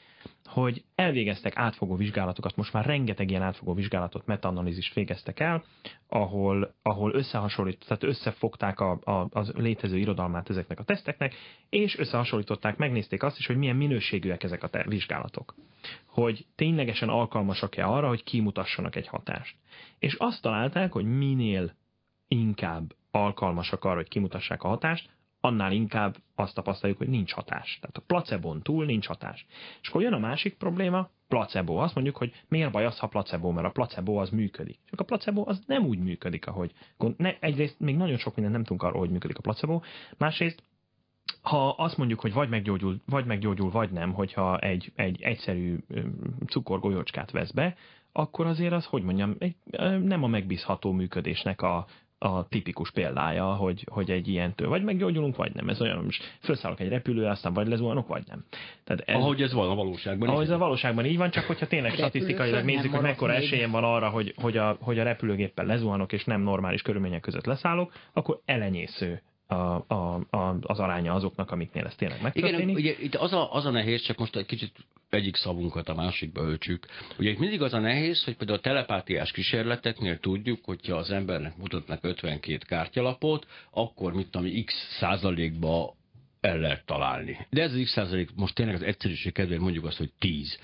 hogy 0.44 0.84
elvégeztek 0.94 1.56
átfogó 1.56 1.96
vizsgálatokat, 1.96 2.56
most 2.56 2.72
már 2.72 2.84
rengeteg 2.86 3.30
ilyen 3.30 3.42
átfogó 3.42 3.74
vizsgálatot, 3.74 4.26
metaanalízist 4.26 4.94
végeztek 4.94 5.40
el, 5.40 5.64
ahol, 6.08 6.74
ahol 6.82 7.14
összehasonlít, 7.14 7.84
tehát 7.86 8.02
összefogták 8.02 8.80
a, 8.80 9.00
a, 9.04 9.10
a 9.10 9.44
létező 9.54 9.98
irodalmát 9.98 10.50
ezeknek 10.50 10.80
a 10.80 10.84
teszteknek, 10.84 11.34
és 11.68 11.98
összehasonlították, 11.98 12.76
megnézték 12.76 13.22
azt 13.22 13.38
is, 13.38 13.46
hogy 13.46 13.56
milyen 13.56 13.76
minőségűek 13.76 14.42
ezek 14.42 14.62
a 14.62 14.68
te- 14.68 14.84
vizsgálatok. 14.88 15.54
Hogy 16.06 16.46
ténylegesen 16.54 17.08
alkalmasak-e 17.08 17.86
arra, 17.86 18.08
hogy 18.08 18.22
kimutassanak 18.22 18.96
egy 18.96 19.08
hatást. 19.08 19.56
És 19.98 20.14
azt 20.14 20.42
találták, 20.42 20.92
hogy 20.92 21.04
minél 21.04 21.74
inkább 22.40 22.94
alkalmasak 23.10 23.84
arra, 23.84 23.96
hogy 23.96 24.08
kimutassák 24.08 24.62
a 24.62 24.68
hatást, 24.68 25.10
annál 25.40 25.72
inkább 25.72 26.16
azt 26.34 26.54
tapasztaljuk, 26.54 26.98
hogy 26.98 27.08
nincs 27.08 27.32
hatás. 27.32 27.78
Tehát 27.80 27.96
a 27.96 28.02
placebon 28.06 28.62
túl 28.62 28.84
nincs 28.84 29.06
hatás. 29.06 29.46
És 29.82 29.88
akkor 29.88 30.02
jön 30.02 30.12
a 30.12 30.18
másik 30.18 30.54
probléma, 30.54 31.10
placebo. 31.28 31.74
Azt 31.74 31.94
mondjuk, 31.94 32.16
hogy 32.16 32.32
miért 32.48 32.70
baj 32.70 32.84
az, 32.84 32.98
ha 32.98 33.06
placebo, 33.06 33.50
mert 33.50 33.66
a 33.66 33.70
placebo 33.70 34.14
az 34.14 34.30
működik. 34.30 34.78
Csak 34.90 35.00
a 35.00 35.04
placebo 35.04 35.44
az 35.46 35.62
nem 35.66 35.84
úgy 35.84 35.98
működik, 35.98 36.46
ahogy... 36.46 36.72
Ne, 37.16 37.38
egyrészt 37.38 37.80
még 37.80 37.96
nagyon 37.96 38.18
sok 38.18 38.34
minden 38.34 38.52
nem 38.52 38.62
tudunk 38.62 38.82
arról, 38.82 38.98
hogy 38.98 39.10
működik 39.10 39.38
a 39.38 39.40
placebo. 39.40 39.80
Másrészt 40.18 40.62
ha 41.42 41.68
azt 41.68 41.96
mondjuk, 41.96 42.20
hogy 42.20 42.32
vagy 42.32 42.48
meggyógyul, 42.48 43.00
vagy 43.06 43.24
meggyógyul, 43.24 43.70
vagy 43.70 43.90
nem, 43.90 44.12
hogyha 44.12 44.58
egy, 44.58 44.92
egy 44.94 45.22
egyszerű 45.22 45.78
cukorgolyócskát 46.46 47.30
vesz 47.30 47.50
be, 47.50 47.76
akkor 48.12 48.46
azért 48.46 48.72
az, 48.72 48.84
hogy 48.84 49.02
mondjam, 49.02 49.36
egy, 49.38 49.56
nem 50.02 50.22
a 50.22 50.26
megbízható 50.26 50.92
működésnek 50.92 51.62
a, 51.62 51.86
a 52.24 52.46
tipikus 52.48 52.90
példája, 52.90 53.54
hogy, 53.54 53.86
hogy 53.90 54.10
egy 54.10 54.28
ilyentől 54.28 54.68
vagy 54.68 54.82
meggyógyulunk, 54.82 55.36
vagy 55.36 55.54
nem. 55.54 55.68
Ez 55.68 55.80
olyan, 55.80 56.04
most 56.04 56.22
felszállok 56.40 56.80
egy 56.80 56.88
repülőre, 56.88 57.30
aztán 57.30 57.52
vagy 57.52 57.66
lezuhanok, 57.66 58.08
vagy 58.08 58.22
nem. 58.26 58.44
Tehát 58.84 59.02
ez, 59.06 59.14
ahogy 59.14 59.42
ez 59.42 59.52
van 59.52 59.70
a 59.70 59.74
valóságban. 59.74 60.28
Ahogy 60.28 60.44
ez 60.44 60.50
a 60.50 60.58
valóságban 60.58 61.04
így 61.04 61.16
van, 61.16 61.30
csak 61.30 61.44
hogyha 61.44 61.66
tényleg 61.66 61.92
statisztikailag 61.92 62.64
nézzük, 62.64 62.92
hogy 62.92 63.00
mekkora 63.00 63.32
még. 63.32 63.42
esélyem 63.42 63.70
van 63.70 63.84
arra, 63.84 64.08
hogy, 64.08 64.34
hogy, 64.36 64.56
a, 64.56 64.76
hogy 64.80 64.98
a 64.98 65.02
repülőgéppel 65.02 65.66
lezuhanok, 65.66 66.12
és 66.12 66.24
nem 66.24 66.40
normális 66.40 66.82
körülmények 66.82 67.20
között 67.20 67.44
leszállok, 67.44 67.92
akkor 68.12 68.40
elenyésző 68.44 69.22
a, 69.54 70.24
a, 70.30 70.56
az 70.60 70.78
aránya 70.78 71.12
azoknak, 71.12 71.50
amiknél 71.50 71.84
ez 71.84 71.94
tényleg 71.94 72.22
megtörténik. 72.22 72.60
Igen, 72.60 72.74
ugye 72.74 73.04
itt 73.04 73.14
az 73.14 73.32
a, 73.32 73.52
az 73.52 73.64
a 73.64 73.70
nehéz, 73.70 74.02
csak 74.02 74.18
most 74.18 74.36
egy 74.36 74.46
kicsit 74.46 74.72
egyik 75.10 75.36
szavunkat 75.36 75.88
a 75.88 75.94
másikba 75.94 76.42
öltsük. 76.42 76.86
Ugye 77.18 77.30
itt 77.30 77.38
mindig 77.38 77.62
az 77.62 77.72
a 77.72 77.78
nehéz, 77.78 78.24
hogy 78.24 78.36
például 78.36 78.58
a 78.58 78.62
telepátiás 78.62 79.32
kísérleteknél 79.32 80.18
tudjuk, 80.18 80.64
hogyha 80.64 80.96
az 80.96 81.10
embernek 81.10 81.56
mutatnak 81.56 82.04
52 82.04 82.58
kártyalapot, 82.66 83.46
akkor 83.70 84.12
mit 84.12 84.30
tudom, 84.30 84.64
x 84.64 84.74
százalékba 84.98 85.94
el 86.40 86.58
lehet 86.58 86.86
találni. 86.86 87.46
De 87.50 87.62
ez 87.62 87.72
az 87.72 87.80
x 87.82 87.90
százalék, 87.90 88.30
most 88.34 88.54
tényleg 88.54 88.74
az 88.74 88.82
egyszerűség 88.82 89.32
kedvéért 89.32 89.62
mondjuk 89.62 89.84
azt, 89.84 89.96
hogy 89.96 90.10
10. 90.18 90.58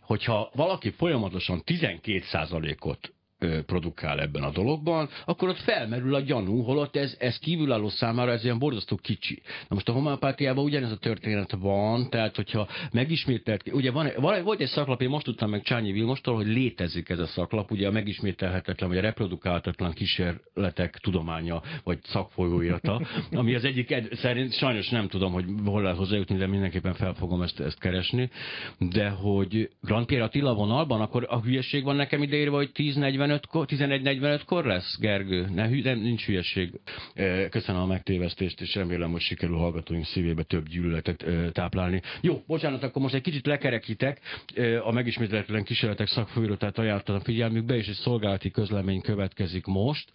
Hogyha 0.00 0.50
valaki 0.54 0.90
folyamatosan 0.90 1.62
12 1.64 2.20
százalékot 2.24 3.14
produkál 3.66 4.20
ebben 4.20 4.42
a 4.42 4.50
dologban, 4.50 5.08
akkor 5.24 5.48
ott 5.48 5.58
felmerül 5.58 6.14
a 6.14 6.20
gyanú, 6.20 6.62
holott 6.62 6.96
ez, 6.96 7.16
ez 7.18 7.38
kívülálló 7.38 7.88
számára 7.88 8.32
ez 8.32 8.44
ilyen 8.44 8.58
borzasztó 8.58 8.96
kicsi. 8.96 9.42
Na 9.44 9.74
most 9.74 9.88
a 9.88 9.92
homeopátiában 9.92 10.64
ugyanez 10.64 10.90
a 10.90 10.96
történet 10.96 11.52
van, 11.58 12.10
tehát 12.10 12.36
hogyha 12.36 12.68
megismételt, 12.92 13.72
ugye 13.72 13.90
van, 13.90 14.10
van, 14.16 14.42
volt 14.42 14.60
egy 14.60 14.68
szaklap, 14.68 15.02
én 15.02 15.08
most 15.08 15.24
tudtam 15.24 15.50
meg 15.50 15.62
Csányi 15.62 15.92
Vilmostól, 15.92 16.34
hogy 16.34 16.46
létezik 16.46 17.08
ez 17.08 17.18
a 17.18 17.26
szaklap, 17.26 17.70
ugye 17.70 17.88
a 17.88 17.90
megismételhetetlen, 17.90 18.88
vagy 18.88 18.98
a 18.98 19.00
reprodukáltatlan 19.00 19.92
kísérletek 19.92 20.96
tudománya, 20.96 21.62
vagy 21.84 21.98
szakfolyóirata, 22.02 23.06
ami 23.30 23.54
az 23.54 23.64
egyik, 23.64 23.90
ed, 23.90 24.08
szerint 24.14 24.52
sajnos 24.52 24.88
nem 24.88 25.08
tudom, 25.08 25.32
hogy 25.32 25.44
hol 25.64 25.82
lehet 25.82 25.98
hozzájutni, 25.98 26.36
de 26.36 26.46
mindenképpen 26.46 26.94
fel 26.94 27.14
fogom 27.14 27.42
ezt, 27.42 27.60
ezt 27.60 27.78
keresni, 27.78 28.30
de 28.78 29.08
hogy 29.08 29.70
Grand 29.80 30.06
Pierre 30.06 30.24
Attila 30.24 30.54
vonalban, 30.54 31.00
akkor 31.00 31.26
a 31.28 31.40
hülyeség 31.40 31.84
van 31.84 31.96
nekem 31.96 32.22
ideírva, 32.22 32.56
hogy 32.56 32.70
10-40 32.74 33.24
11.45-kor 33.32 34.64
lesz, 34.64 34.98
Gergő? 35.00 35.46
Ne, 35.54 35.68
nem, 35.68 35.98
nincs 35.98 36.26
hülyeség. 36.26 36.70
Köszönöm 37.50 37.80
a 37.80 37.86
megtévesztést, 37.86 38.60
és 38.60 38.74
remélem, 38.74 39.10
hogy 39.10 39.20
sikerül 39.20 39.56
hallgatóink 39.56 40.04
szívébe 40.04 40.42
több 40.42 40.68
gyűlöletet 40.68 41.24
táplálni. 41.52 42.02
Jó, 42.20 42.42
bocsánat, 42.46 42.82
akkor 42.82 43.02
most 43.02 43.14
egy 43.14 43.22
kicsit 43.22 43.46
lekerekítek. 43.46 44.20
A 44.82 44.92
megismételetlen 44.92 45.64
kísérletek 45.64 46.08
szakfőrötát 46.08 46.78
ajánlottam 46.78 47.14
a 47.14 47.20
figyelmükbe, 47.20 47.74
és 47.76 47.88
egy 47.88 47.94
szolgálati 47.94 48.50
közlemény 48.50 49.00
következik 49.00 49.64
most. 49.64 50.10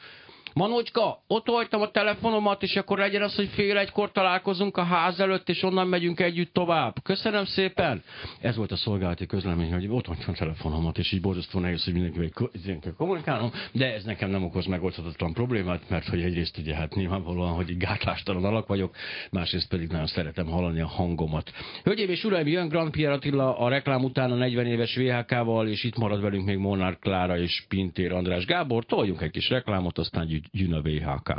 Manocska, 0.54 1.24
ott 1.28 1.48
hagytam 1.48 1.82
a 1.82 1.92
telefonomat, 1.92 2.64
és 2.64 2.76
akkor 2.76 2.98
legyen 2.98 3.22
az, 3.22 3.36
hogy 3.36 3.48
fél 3.48 3.78
egykor 3.78 4.12
találkozunk 4.12 4.78
a 4.78 4.84
ház 4.84 5.20
előtt, 5.20 5.50
és 5.50 5.64
onnan 5.64 5.88
megyünk 5.88 6.20
együtt 6.20 6.54
tovább. 6.54 6.96
Köszönöm 7.04 7.46
szépen! 7.46 8.04
Ez 8.40 8.56
volt 8.56 8.72
a 8.72 8.76
szolgálati 8.76 9.26
közlemény, 9.26 9.74
hogy 9.74 9.88
ott 9.90 10.06
hagytam 10.06 10.34
a 10.34 10.38
telefonomat, 10.38 10.98
és 10.98 11.12
így 11.12 11.22
borzasztó 11.22 11.60
nehéz, 11.60 11.84
hogy 11.84 11.94
mindenkivel 11.94 12.80
kell 12.82 12.94
kommunikálnom, 12.98 13.52
de 13.72 13.94
ez 13.94 14.04
nekem 14.04 14.30
nem 14.30 14.44
okoz 14.44 14.66
megoldhatatlan 14.66 15.34
problémát, 15.34 15.90
mert 15.90 16.08
hogy 16.08 16.22
egyrészt 16.22 16.58
ugye 16.58 16.76
hát 16.76 16.96
nyilvánvalóan, 16.96 17.54
hogy 17.54 17.70
egy 17.70 17.78
gátlástalan 17.78 18.46
alak 18.46 18.68
vagyok, 18.68 18.96
másrészt 19.32 19.70
pedig 19.70 19.88
nagyon 19.88 20.08
szeretem 20.08 20.48
hallani 20.48 20.82
a 20.82 20.88
hangomat. 20.88 21.52
Hölgyeim 21.84 22.10
és 22.10 22.24
uraim, 22.24 22.48
jön 22.48 22.68
Grand 22.68 22.92
Pierre 22.92 23.14
Attila 23.14 23.58
a 23.58 23.70
reklám 23.70 24.04
után 24.04 24.32
a 24.32 24.36
40 24.36 24.66
éves 24.66 24.96
VHK-val, 24.96 25.68
és 25.68 25.84
itt 25.84 25.98
marad 25.98 26.22
velünk 26.22 26.46
még 26.46 26.58
Molnár 26.58 27.00
Klára 27.00 27.38
és 27.38 27.66
Pintér 27.68 28.12
András 28.12 28.46
Gábor. 28.46 28.86
Toljunk 28.86 29.22
egy 29.22 29.32
kis 29.32 29.50
reklámot, 29.50 29.98
aztán 29.98 30.28
jön 30.52 30.74
a 30.74 30.82
VHK. 30.82 31.30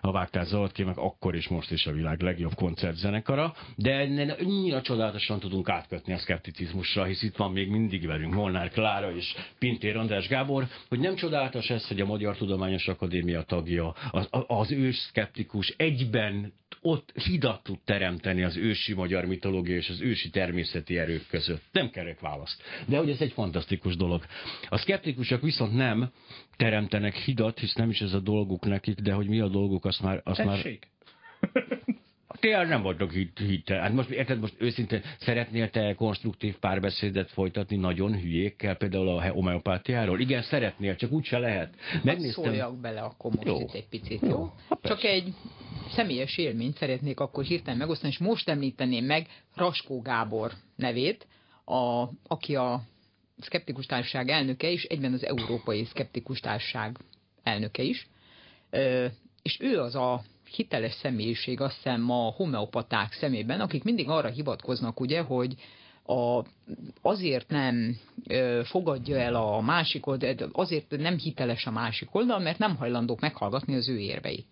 A 0.00 0.12
Vágtál 0.12 0.44
Zoltké 0.44 0.82
meg 0.82 0.98
akkor 0.98 1.34
is 1.34 1.48
most 1.48 1.70
is 1.70 1.86
a 1.86 1.92
világ 1.92 2.20
legjobb 2.20 2.54
koncertzenekara, 2.54 3.54
de 3.76 4.08
annyira 4.40 4.82
csodálatosan 4.82 5.40
tudunk 5.40 5.68
átkötni 5.68 6.12
a 6.12 6.18
szkepticizmusra, 6.18 7.04
hisz 7.04 7.22
itt 7.22 7.36
van 7.36 7.52
még 7.52 7.68
mindig 7.68 8.06
velünk 8.06 8.34
Molnár 8.34 8.70
Klára 8.70 9.14
és 9.14 9.34
Pintér 9.58 9.96
András 9.96 10.28
Gábor, 10.28 10.66
hogy 10.88 10.98
nem 10.98 11.14
csodálatos 11.14 11.70
ez, 11.70 11.88
hogy 11.88 12.00
a 12.00 12.06
Magyar 12.06 12.36
Tudományos 12.36 12.88
Akadémia 12.88 13.42
tagja, 13.42 13.94
az, 14.10 14.28
az 14.46 14.72
ős 14.72 14.96
szkeptikus 14.96 15.74
egyben 15.76 16.52
ott 16.80 17.12
hidat 17.14 17.62
tud 17.62 17.78
teremteni 17.84 18.42
az 18.42 18.56
ősi 18.56 18.94
magyar 18.94 19.24
mitológia 19.24 19.76
és 19.76 19.88
az 19.88 20.00
ősi 20.00 20.30
természeti 20.30 20.98
erők 20.98 21.26
között. 21.28 21.62
Nem 21.72 21.90
kerek 21.90 22.20
választ. 22.20 22.62
De 22.86 22.98
hogy 22.98 23.10
ez 23.10 23.20
egy 23.20 23.32
fantasztikus 23.32 23.96
dolog. 23.96 24.24
A 24.68 24.78
szkeptikusok 24.78 25.42
viszont 25.42 25.74
nem 25.74 26.10
teremtenek 26.56 27.14
hidat, 27.14 27.58
hisz 27.58 27.74
nem 27.74 27.90
is 27.90 28.00
ez 28.00 28.12
a 28.12 28.20
dolguk 28.40 28.64
nekik, 28.64 29.00
de 29.00 29.12
hogy 29.12 29.28
mi 29.28 29.40
a 29.40 29.48
dolguk, 29.48 29.84
azt 29.84 30.02
már... 30.02 30.20
Azt 30.24 30.44
már... 30.44 30.66
Tényleg 32.40 32.68
nem 32.68 32.82
voltak 32.82 33.12
hit, 33.12 33.38
hitel. 33.38 33.80
Hát 33.80 33.92
most, 33.92 34.10
érted, 34.10 34.40
most 34.40 34.54
őszintén 34.58 35.02
szeretnél 35.18 35.70
te 35.70 35.94
konstruktív 35.94 36.56
párbeszédet 36.56 37.30
folytatni 37.30 37.76
nagyon 37.76 38.20
hülyékkel, 38.20 38.76
például 38.76 39.08
a 39.08 39.30
homeopátiáról? 39.30 40.20
Igen, 40.20 40.42
szeretnél, 40.42 40.96
csak 40.96 41.10
úgyse 41.10 41.38
lehet. 41.38 41.74
Megnéztem... 42.02 42.44
Szóljak 42.44 42.80
bele 42.80 43.00
akkor 43.00 43.30
most 43.30 43.46
jó. 43.46 43.60
itt 43.60 43.72
egy 43.72 43.88
picit, 43.88 44.20
jó? 44.20 44.28
jó? 44.28 44.52
Csak 44.82 45.04
egy 45.04 45.34
személyes 45.90 46.38
élményt 46.38 46.76
szeretnék 46.76 47.20
akkor 47.20 47.44
hirtelen 47.44 47.78
megosztani, 47.78 48.12
és 48.12 48.18
most 48.18 48.48
említeném 48.48 49.04
meg 49.04 49.26
Raskó 49.54 50.00
Gábor 50.00 50.52
nevét, 50.76 51.26
a, 51.64 52.08
aki 52.26 52.56
a 52.56 52.82
Szkeptikus 53.38 53.86
Társaság 53.86 54.28
elnöke, 54.28 54.70
és 54.70 54.84
egyben 54.84 55.12
az 55.12 55.24
Európai 55.24 55.84
Szkeptikus 55.84 56.40
Társaság 56.40 56.96
elnöke 57.42 57.82
is 57.82 58.08
És 59.42 59.56
ő 59.60 59.80
az 59.80 59.94
a 59.94 60.22
hiteles 60.56 60.92
személyiség, 60.92 61.60
azt 61.60 61.74
hiszem 61.74 62.10
a 62.10 62.30
homeopaták 62.30 63.12
szemében, 63.12 63.60
akik 63.60 63.84
mindig 63.84 64.08
arra 64.08 64.28
hivatkoznak, 64.28 65.00
ugye, 65.00 65.20
hogy 65.20 65.54
a, 66.04 66.44
azért 67.02 67.48
nem 67.48 67.96
ö, 68.28 68.60
fogadja 68.64 69.18
el 69.18 69.34
a 69.34 69.60
másik 69.60 70.06
oldal, 70.06 70.34
azért 70.52 70.90
nem 70.90 71.18
hiteles 71.18 71.66
a 71.66 71.70
másik 71.70 72.14
oldal, 72.14 72.38
mert 72.38 72.58
nem 72.58 72.76
hajlandók 72.76 73.20
meghallgatni 73.20 73.74
az 73.74 73.88
ő 73.88 73.98
érveit. 73.98 74.46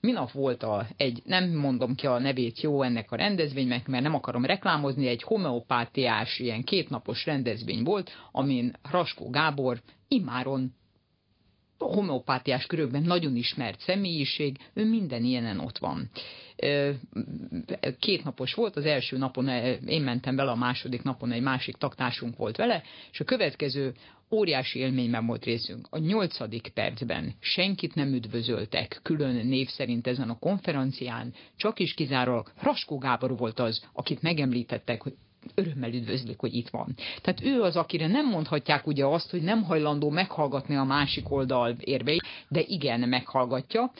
Minap 0.00 0.32
volt 0.32 0.62
a, 0.62 0.86
egy, 0.96 1.22
nem 1.24 1.50
mondom 1.50 1.94
ki 1.94 2.06
a 2.06 2.18
nevét 2.18 2.60
jó 2.60 2.82
ennek 2.82 3.12
a 3.12 3.16
rendezvénynek, 3.16 3.86
mert 3.86 4.02
nem 4.02 4.14
akarom 4.14 4.44
reklámozni, 4.44 5.06
egy 5.06 5.22
homeopátiás, 5.22 6.38
ilyen 6.38 6.62
kétnapos 6.62 7.26
rendezvény 7.26 7.82
volt, 7.82 8.10
amin 8.32 8.72
Raskó 8.90 9.30
Gábor 9.30 9.80
imáron 10.08 10.74
homeopátiás 11.78 12.66
körökben 12.66 13.02
nagyon 13.02 13.36
ismert 13.36 13.80
személyiség, 13.80 14.56
ő 14.74 14.88
minden 14.88 15.24
ilyenen 15.24 15.58
ott 15.58 15.78
van. 15.78 16.10
Két 17.98 18.24
napos 18.24 18.54
volt, 18.54 18.76
az 18.76 18.84
első 18.84 19.16
napon 19.18 19.48
én 19.86 20.02
mentem 20.02 20.36
vele, 20.36 20.50
a 20.50 20.56
második 20.56 21.02
napon 21.02 21.32
egy 21.32 21.42
másik 21.42 21.76
taktásunk 21.76 22.36
volt 22.36 22.56
vele, 22.56 22.82
és 23.12 23.20
a 23.20 23.24
következő 23.24 23.94
óriási 24.30 24.78
élményben 24.78 25.26
volt 25.26 25.44
részünk. 25.44 25.86
A 25.90 25.98
nyolcadik 25.98 26.68
percben 26.68 27.34
senkit 27.40 27.94
nem 27.94 28.12
üdvözöltek 28.12 29.00
külön 29.02 29.46
név 29.46 29.68
szerint 29.68 30.06
ezen 30.06 30.30
a 30.30 30.38
konferencián, 30.38 31.34
csak 31.56 31.78
is 31.78 31.94
kizárólag 31.94 32.52
Raskó 32.62 32.98
Gábor 32.98 33.36
volt 33.36 33.60
az, 33.60 33.84
akit 33.92 34.22
megemlítettek, 34.22 35.02
hogy 35.02 35.14
örömmel 35.54 35.92
üdvözlik, 35.92 36.38
hogy 36.38 36.54
itt 36.54 36.68
van. 36.68 36.94
Tehát 37.22 37.44
ő 37.44 37.62
az, 37.62 37.76
akire 37.76 38.06
nem 38.06 38.28
mondhatják 38.28 38.86
ugye 38.86 39.04
azt, 39.04 39.30
hogy 39.30 39.42
nem 39.42 39.62
hajlandó 39.62 40.10
meghallgatni 40.10 40.76
a 40.76 40.84
másik 40.84 41.30
oldal 41.30 41.76
érveit, 41.80 42.22
de 42.48 42.60
igen, 42.66 43.08
meghallgatja. 43.08 43.92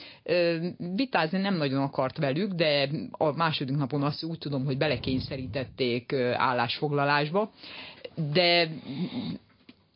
Vitázni 0.95 1.39
nem 1.39 1.55
nagyon 1.57 1.81
akart 1.81 2.17
velük, 2.17 2.51
de 2.51 2.89
a 3.11 3.31
második 3.31 3.75
napon 3.75 4.03
azt 4.03 4.23
úgy 4.23 4.37
tudom, 4.37 4.65
hogy 4.65 4.77
belekényszerítették 4.77 6.13
állásfoglalásba. 6.33 7.51
De 8.33 8.69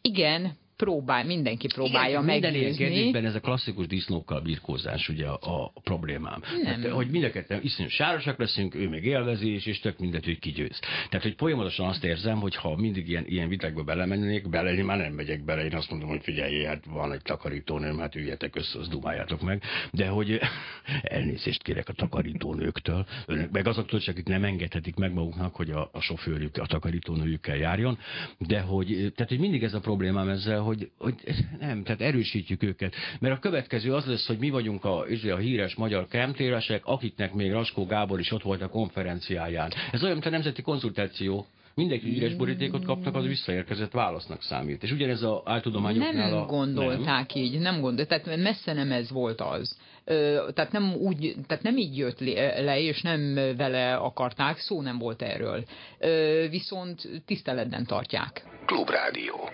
igen, 0.02 0.58
próbál, 0.84 1.26
mindenki 1.26 1.68
próbálja 1.68 2.22
Igen, 2.24 2.42
meggyőzni. 2.42 3.02
Minden 3.02 3.26
ez 3.26 3.36
a 3.36 3.40
klasszikus 3.40 3.88
disznókkal 3.88 4.42
birkózás 4.42 5.10
ugye 5.10 5.26
a, 5.28 5.40
a 5.74 5.80
problémám. 5.84 6.42
Nem. 6.64 6.82
Hát, 6.82 6.92
hogy 6.92 7.10
mind 7.10 7.24
a 7.24 7.30
ketten 7.30 7.60
iszonyú 7.64 7.90
sárosak 7.90 8.38
leszünk, 8.38 8.76
ő 8.76 8.90
még 8.90 9.06
élvezi, 9.06 9.54
és, 9.54 9.66
és 9.66 9.80
tök 9.80 10.00
mindegy, 10.00 10.26
hogy 10.26 10.40
kigyőz. 10.40 10.80
Tehát, 11.10 11.26
hogy 11.26 11.34
folyamatosan 11.38 11.88
azt 11.88 12.04
érzem, 12.04 12.40
hogy 12.40 12.56
ha 12.56 12.76
mindig 12.76 13.10
ilyen, 13.10 13.24
ilyen 13.28 13.50
vitákba 13.50 13.84
belemennék, 13.84 14.50
bele, 14.50 14.74
én 14.74 14.86
már 14.86 14.98
nem 14.98 15.14
megyek 15.14 15.44
bele, 15.44 15.66
én 15.66 15.76
azt 15.76 15.90
mondom, 15.90 16.10
hogy 16.10 16.24
figyelj, 16.24 16.64
hát 16.64 16.86
van 16.86 17.12
egy 17.12 17.22
takarítónőm, 17.22 17.98
hát 17.98 18.16
üljetek 18.16 18.56
össze, 18.56 18.80
azt 18.80 18.90
dumáljátok 18.90 19.42
meg. 19.42 19.64
De 19.92 20.08
hogy 20.08 20.40
elnézést 21.02 21.64
kérek 21.64 21.90
a 21.90 21.94
takarítónőktől, 21.94 23.06
meg 23.52 23.68
azoktól, 23.68 24.00
akik 24.06 24.28
nem 24.28 24.44
engedhetik 24.44 24.96
meg 24.96 25.14
maguknak, 25.14 25.56
hogy 25.56 25.70
a, 25.70 25.90
a 25.94 26.00
sofőrjük, 26.00 26.58
a 26.58 26.66
takarítónőjükkel 26.66 27.56
járjon, 27.56 27.98
de 28.38 28.60
hogy, 28.60 28.88
tehát, 28.88 29.30
hogy 29.30 29.40
mindig 29.40 29.64
ez 29.64 29.74
a 29.74 29.80
problémám 29.80 30.30
ezzel, 30.30 30.68
hogy, 30.70 30.90
hogy 30.98 31.16
nem, 31.60 31.84
tehát 31.84 32.02
erősítjük 32.02 32.64
őket. 32.64 32.94
Mert 33.20 33.36
a 33.36 33.40
következő 33.40 33.94
az 33.94 34.06
lesz, 34.06 34.28
hogy 34.28 34.38
mi 34.38 34.50
vagyunk 34.50 34.86
a, 34.86 35.00
a 35.30 35.38
híres 35.38 35.76
magyar 35.76 36.08
kemtéresek, 36.08 36.86
akiknek 36.86 37.34
még 37.34 37.52
Raskó 37.52 37.86
Gábor 37.86 38.20
is 38.20 38.32
ott 38.32 38.42
volt 38.42 38.62
a 38.62 38.70
konferenciáján. 38.70 39.72
Ez 39.92 40.02
olyan, 40.02 40.14
mint 40.14 40.26
a 40.26 40.30
nemzeti 40.30 40.62
konzultáció 40.62 41.46
mindenki 41.76 42.18
üres 42.18 42.36
borítékot 42.36 42.86
kapnak, 42.86 43.16
az 43.16 43.26
visszaérkezett 43.26 43.92
válasznak 43.92 44.44
számít. 44.44 44.84
És 44.84 44.92
ugyanez 44.92 45.24
a 45.24 45.42
áltudományoknál 45.46 46.30
Nem 46.30 46.38
a... 46.38 46.46
gondolták 46.46 47.34
nem. 47.34 47.44
így, 47.44 47.60
nem 47.60 47.82
gondolták, 47.82 48.24
tehát 48.24 48.40
messze 48.40 48.74
nem 48.74 48.92
ez 48.92 49.10
volt 49.10 49.42
az. 49.42 49.78
Ö, 50.04 50.50
tehát 50.54 50.72
nem, 50.72 50.94
úgy, 50.94 51.36
tehát 51.48 51.64
nem 51.64 51.78
így 51.78 51.98
jött 51.98 52.20
le, 52.20 52.80
és 52.80 53.02
nem 53.02 53.34
vele 53.34 53.96
akarták, 53.96 54.58
szó 54.58 54.82
nem 54.82 54.98
volt 54.98 55.22
erről. 55.22 55.64
Ö, 56.00 56.46
viszont 56.50 57.10
tiszteletben 57.26 57.86
tartják. 57.86 58.44
Klubrádió. 58.66 59.50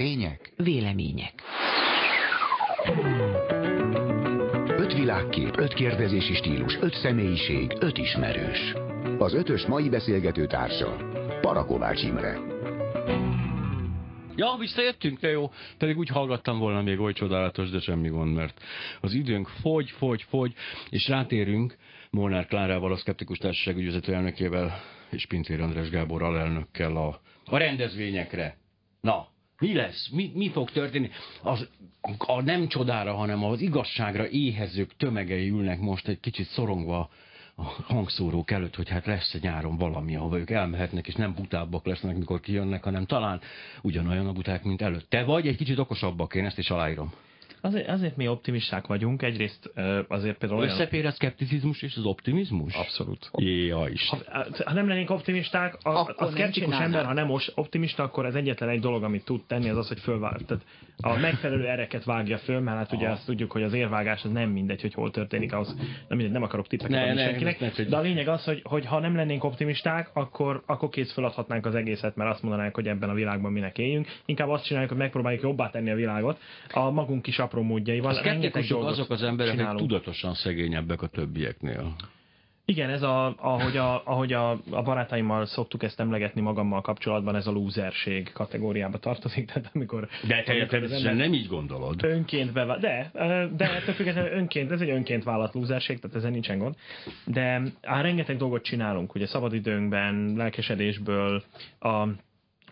Tények? 0.00 0.52
Vélemények. 0.56 1.42
Öt 4.66 4.92
világkép, 4.92 5.56
öt 5.56 5.74
kérdezési 5.74 6.34
stílus, 6.34 6.76
öt 6.80 6.94
személyiség, 6.94 7.76
öt 7.80 7.98
ismerős. 7.98 8.74
Az 9.18 9.34
ötös 9.34 9.66
mai 9.66 9.88
beszélgető 9.88 10.46
társa, 10.46 10.96
Parakovács 11.40 12.02
Imre. 12.02 12.38
Ja, 14.36 14.56
visszajöttünk, 14.58 15.18
de 15.18 15.28
jó. 15.28 15.50
Pedig 15.78 15.98
úgy 15.98 16.08
hallgattam 16.08 16.58
volna 16.58 16.82
még 16.82 17.00
oly 17.00 17.12
csodálatos, 17.12 17.70
de 17.70 17.80
semmi 17.80 18.08
gond, 18.08 18.34
mert 18.34 18.60
az 19.00 19.12
időnk 19.12 19.48
fogy, 19.48 19.90
fogy, 19.90 20.22
fogy, 20.22 20.52
és 20.90 21.08
rátérünk 21.08 21.76
Molnár 22.10 22.46
Klárával, 22.46 22.92
a 22.92 22.96
Szkeptikus 22.96 23.38
Társaság 23.38 23.76
ügyvezető 23.76 24.14
elnökével 24.14 24.80
és 25.10 25.26
Pintér 25.26 25.60
András 25.60 25.90
Gábor 25.90 26.22
alelnökkel 26.22 26.96
a, 26.96 27.20
a 27.44 27.56
rendezvényekre. 27.56 28.56
Na, 29.00 29.28
mi 29.60 29.74
lesz? 29.74 30.08
Mi, 30.12 30.32
mi 30.34 30.50
fog 30.50 30.70
történni? 30.70 31.10
Az, 31.42 31.68
a 32.18 32.42
nem 32.42 32.68
csodára, 32.68 33.14
hanem 33.14 33.44
az 33.44 33.60
igazságra 33.60 34.28
éhezők 34.28 34.96
tömegei 34.96 35.48
ülnek 35.48 35.80
most 35.80 36.08
egy 36.08 36.20
kicsit 36.20 36.46
szorongva 36.46 37.10
a 37.54 37.62
hangszórók 37.62 38.50
előtt, 38.50 38.74
hogy 38.74 38.88
hát 38.88 39.06
lesz 39.06 39.34
egy 39.34 39.42
nyáron 39.42 39.76
valami, 39.76 40.16
ahova 40.16 40.38
ők 40.38 40.50
elmehetnek, 40.50 41.06
és 41.06 41.14
nem 41.14 41.34
butábbak 41.34 41.86
lesznek, 41.86 42.16
mikor 42.16 42.40
kijönnek, 42.40 42.84
hanem 42.84 43.06
talán 43.06 43.40
ugyanolyan 43.82 44.26
a 44.26 44.32
buták, 44.32 44.62
mint 44.62 44.82
előtte. 44.82 45.24
Vagy 45.24 45.46
egy 45.46 45.56
kicsit 45.56 45.78
okosabbak, 45.78 46.34
én 46.34 46.44
ezt 46.44 46.58
is 46.58 46.70
aláírom. 46.70 47.12
Azért, 47.60 47.88
azért 47.88 48.16
mi 48.16 48.28
optimisták 48.28 48.86
vagyunk, 48.86 49.22
egyrészt 49.22 49.72
azért 50.08 50.38
például 50.38 50.60
olyan... 50.60 50.72
Összefér 50.72 51.06
a 51.06 51.10
szkepticizmus 51.10 51.82
és 51.82 51.96
az 51.96 52.04
optimizmus? 52.04 52.74
Abszolút. 52.74 53.30
Ja, 53.36 53.86
is. 53.88 54.08
Ha, 54.08 54.46
ha 54.64 54.72
nem 54.72 54.88
lennénk 54.88 55.10
optimisták, 55.10 55.76
a, 55.82 56.14
a 56.16 56.26
szkeptikus 56.26 56.78
ember, 56.78 57.04
ha 57.04 57.12
nem 57.12 57.30
optimista, 57.54 58.02
akkor 58.02 58.26
ez 58.26 58.34
egyetlen 58.34 58.68
egy 58.68 58.80
dolog, 58.80 59.02
amit 59.02 59.24
tud 59.24 59.44
tenni, 59.46 59.68
az 59.68 59.76
az, 59.76 59.88
hogy 59.88 60.00
fölvág. 60.00 60.40
Tehát 60.46 60.64
a 61.02 61.16
megfelelő 61.16 61.68
ereket 61.68 62.04
vágja 62.04 62.38
föl, 62.38 62.60
mert 62.60 62.76
hát 62.76 62.92
ugye 62.92 63.08
azt 63.08 63.26
tudjuk, 63.26 63.52
hogy 63.52 63.62
az 63.62 63.72
érvágás 63.72 64.24
az 64.24 64.30
nem 64.30 64.50
mindegy, 64.50 64.80
hogy 64.80 64.94
hol 64.94 65.10
történik, 65.10 65.52
ahhoz 65.52 65.74
nem, 65.76 65.86
mindegy, 66.08 66.30
nem 66.30 66.42
akarok 66.42 66.66
tippeket 66.66 66.92
ne, 66.92 67.02
adni 67.02 67.14
ne, 67.14 67.24
senkinek. 67.24 67.60
Ne, 67.60 67.84
de 67.84 67.96
a 67.96 68.00
lényeg 68.00 68.28
az, 68.28 68.44
hogy, 68.44 68.60
hogy 68.64 68.86
ha 68.86 69.00
nem 69.00 69.16
lennénk 69.16 69.44
optimisták, 69.44 70.10
akkor, 70.12 70.62
akkor 70.66 70.88
kész 70.88 71.12
feladhatnánk 71.12 71.66
az 71.66 71.74
egészet, 71.74 72.16
mert 72.16 72.30
azt 72.30 72.42
mondanánk, 72.42 72.74
hogy 72.74 72.88
ebben 72.88 73.08
a 73.08 73.14
világban 73.14 73.52
minek 73.52 73.78
éljünk. 73.78 74.06
Inkább 74.24 74.48
azt 74.48 74.64
csináljuk, 74.64 74.90
hogy 74.90 75.00
megpróbáljuk 75.00 75.42
jobbá 75.42 75.70
tenni 75.70 75.90
a 75.90 75.94
világot 75.94 76.38
a 76.72 76.90
magunk 76.90 77.22
kis 77.22 77.38
apró 77.50 77.62
módjaival. 77.62 78.10
A 78.10 78.14
szkeptikusok 78.14 78.84
azok 78.84 79.10
az 79.10 79.22
emberek, 79.22 79.58
akik 79.58 79.78
tudatosan 79.78 80.34
szegényebbek 80.34 81.02
a 81.02 81.06
többieknél. 81.06 81.94
Igen, 82.64 82.90
ez 82.90 83.02
a, 83.02 83.34
ahogy, 83.36 83.76
a, 83.76 84.02
ahogy 84.04 84.32
a, 84.32 84.50
a 84.70 84.82
barátaimmal 84.82 85.46
szoktuk 85.46 85.82
ezt 85.82 86.00
emlegetni 86.00 86.40
magammal 86.40 86.80
kapcsolatban, 86.80 87.36
ez 87.36 87.46
a 87.46 87.50
lúzerség 87.50 88.32
kategóriába 88.32 88.98
tartozik. 88.98 89.46
Tehát 89.46 89.70
amikor, 89.74 90.08
de 90.28 90.42
te 90.42 90.66
természetesen 90.66 91.16
nem 91.16 91.32
így 91.32 91.46
gondolod. 91.46 92.04
Önként 92.04 92.52
bevá... 92.52 92.76
De, 92.76 93.10
de 93.56 93.74
ettől 93.74 93.94
függetlenül 93.94 94.30
önként, 94.30 94.70
ez 94.70 94.80
egy 94.80 94.90
önként 94.90 95.24
vállalt 95.24 95.54
lúzerség, 95.54 95.98
tehát 95.98 96.16
ezen 96.16 96.30
nincsen 96.30 96.58
gond. 96.58 96.74
De 97.24 97.62
á, 97.82 98.00
rengeteg 98.00 98.36
dolgot 98.36 98.62
csinálunk, 98.62 99.14
ugye 99.14 99.26
szabadidőnkben, 99.26 100.34
lelkesedésből, 100.36 101.42
a 101.80 102.06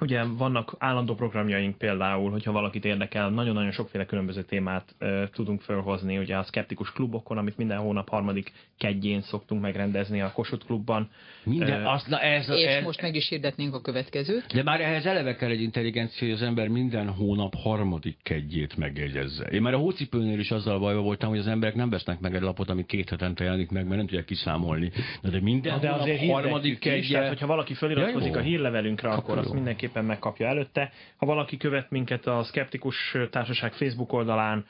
Ugye 0.01 0.25
vannak 0.25 0.75
állandó 0.79 1.15
programjaink 1.15 1.79
például, 1.79 2.31
hogyha 2.31 2.53
valakit 2.53 2.85
érdekel, 2.85 3.31
nagyon-nagyon 3.31 3.71
sokféle 3.71 4.05
különböző 4.05 4.43
témát 4.43 4.95
uh, 5.01 5.29
tudunk 5.31 5.61
felhozni, 5.61 6.19
ugye 6.19 6.37
a 6.37 6.43
Skeptikus 6.43 6.93
klubokon, 6.93 7.39
amit 7.39 7.57
minden 7.57 7.79
hónap 7.79 8.09
harmadik 8.09 8.53
kedjén 8.79 9.21
szoktunk 9.21 9.61
megrendezni 9.61 10.21
a 10.21 10.33
Kossuth 10.33 10.67
klubban. 10.67 11.11
Minden, 11.45 11.81
uh, 11.81 11.93
azt, 11.93 12.09
na 12.09 12.19
ez, 12.21 12.49
és 12.49 12.65
ez, 12.65 12.85
most 12.85 13.03
meg 13.03 13.15
is 13.15 13.29
hirdetnénk 13.29 13.75
a 13.75 13.81
következőt. 13.81 14.47
De 14.55 14.63
már 14.63 14.81
ehhez 14.81 15.07
eleve 15.07 15.35
kell 15.37 15.51
egy 15.51 15.63
intelligencia, 15.63 16.27
hogy 16.27 16.37
az 16.37 16.43
ember 16.43 16.69
minden 16.69 17.09
hónap 17.09 17.55
harmadik 17.55 18.17
kedjét 18.23 18.77
megjegyezze. 18.77 19.45
Én 19.45 19.63
már 19.63 19.75
a 19.75 19.79
hócipőnél 19.79 20.39
is 20.39 20.51
azzal 20.51 20.79
bajba 20.79 21.01
voltam, 21.01 21.29
hogy 21.29 21.39
az 21.39 21.47
emberek 21.47 21.75
nem 21.75 21.91
vesznek 21.91 22.21
meg 22.21 22.35
egy 22.35 22.43
lapot, 22.43 22.71
ami 22.71 22.87
két 22.87 23.11
hetente 23.11 23.45
jelenik 23.45 23.71
meg, 23.71 23.85
mert 23.85 23.97
nem 23.97 24.07
tudják 24.07 24.25
kiszámolni. 24.25 24.91
De, 25.23 25.31
de 25.31 25.41
minden 25.41 25.81
de 25.81 25.89
hónap 25.89 26.31
harmadik 26.31 26.79
kedje... 26.79 26.99
Is, 26.99 27.09
tehát, 27.09 27.29
hogyha 27.29 27.47
valaki 27.47 27.75
feliratkozik 27.75 28.33
ja, 28.33 28.39
a 28.39 28.43
hírlevelünkre, 28.43 29.09
akkor, 29.09 29.23
akkor 29.23 29.39
azt 29.39 29.53
mindenki 29.53 29.88
mindenképpen 29.89 30.05
megkapja 30.05 30.47
előtte. 30.47 30.91
Ha 31.17 31.27
valaki 31.27 31.57
követ 31.57 31.91
minket 31.91 32.27
a 32.27 32.43
Skeptikus 32.43 33.17
Társaság 33.31 33.73
Facebook 33.73 34.13
oldalán, 34.13 34.67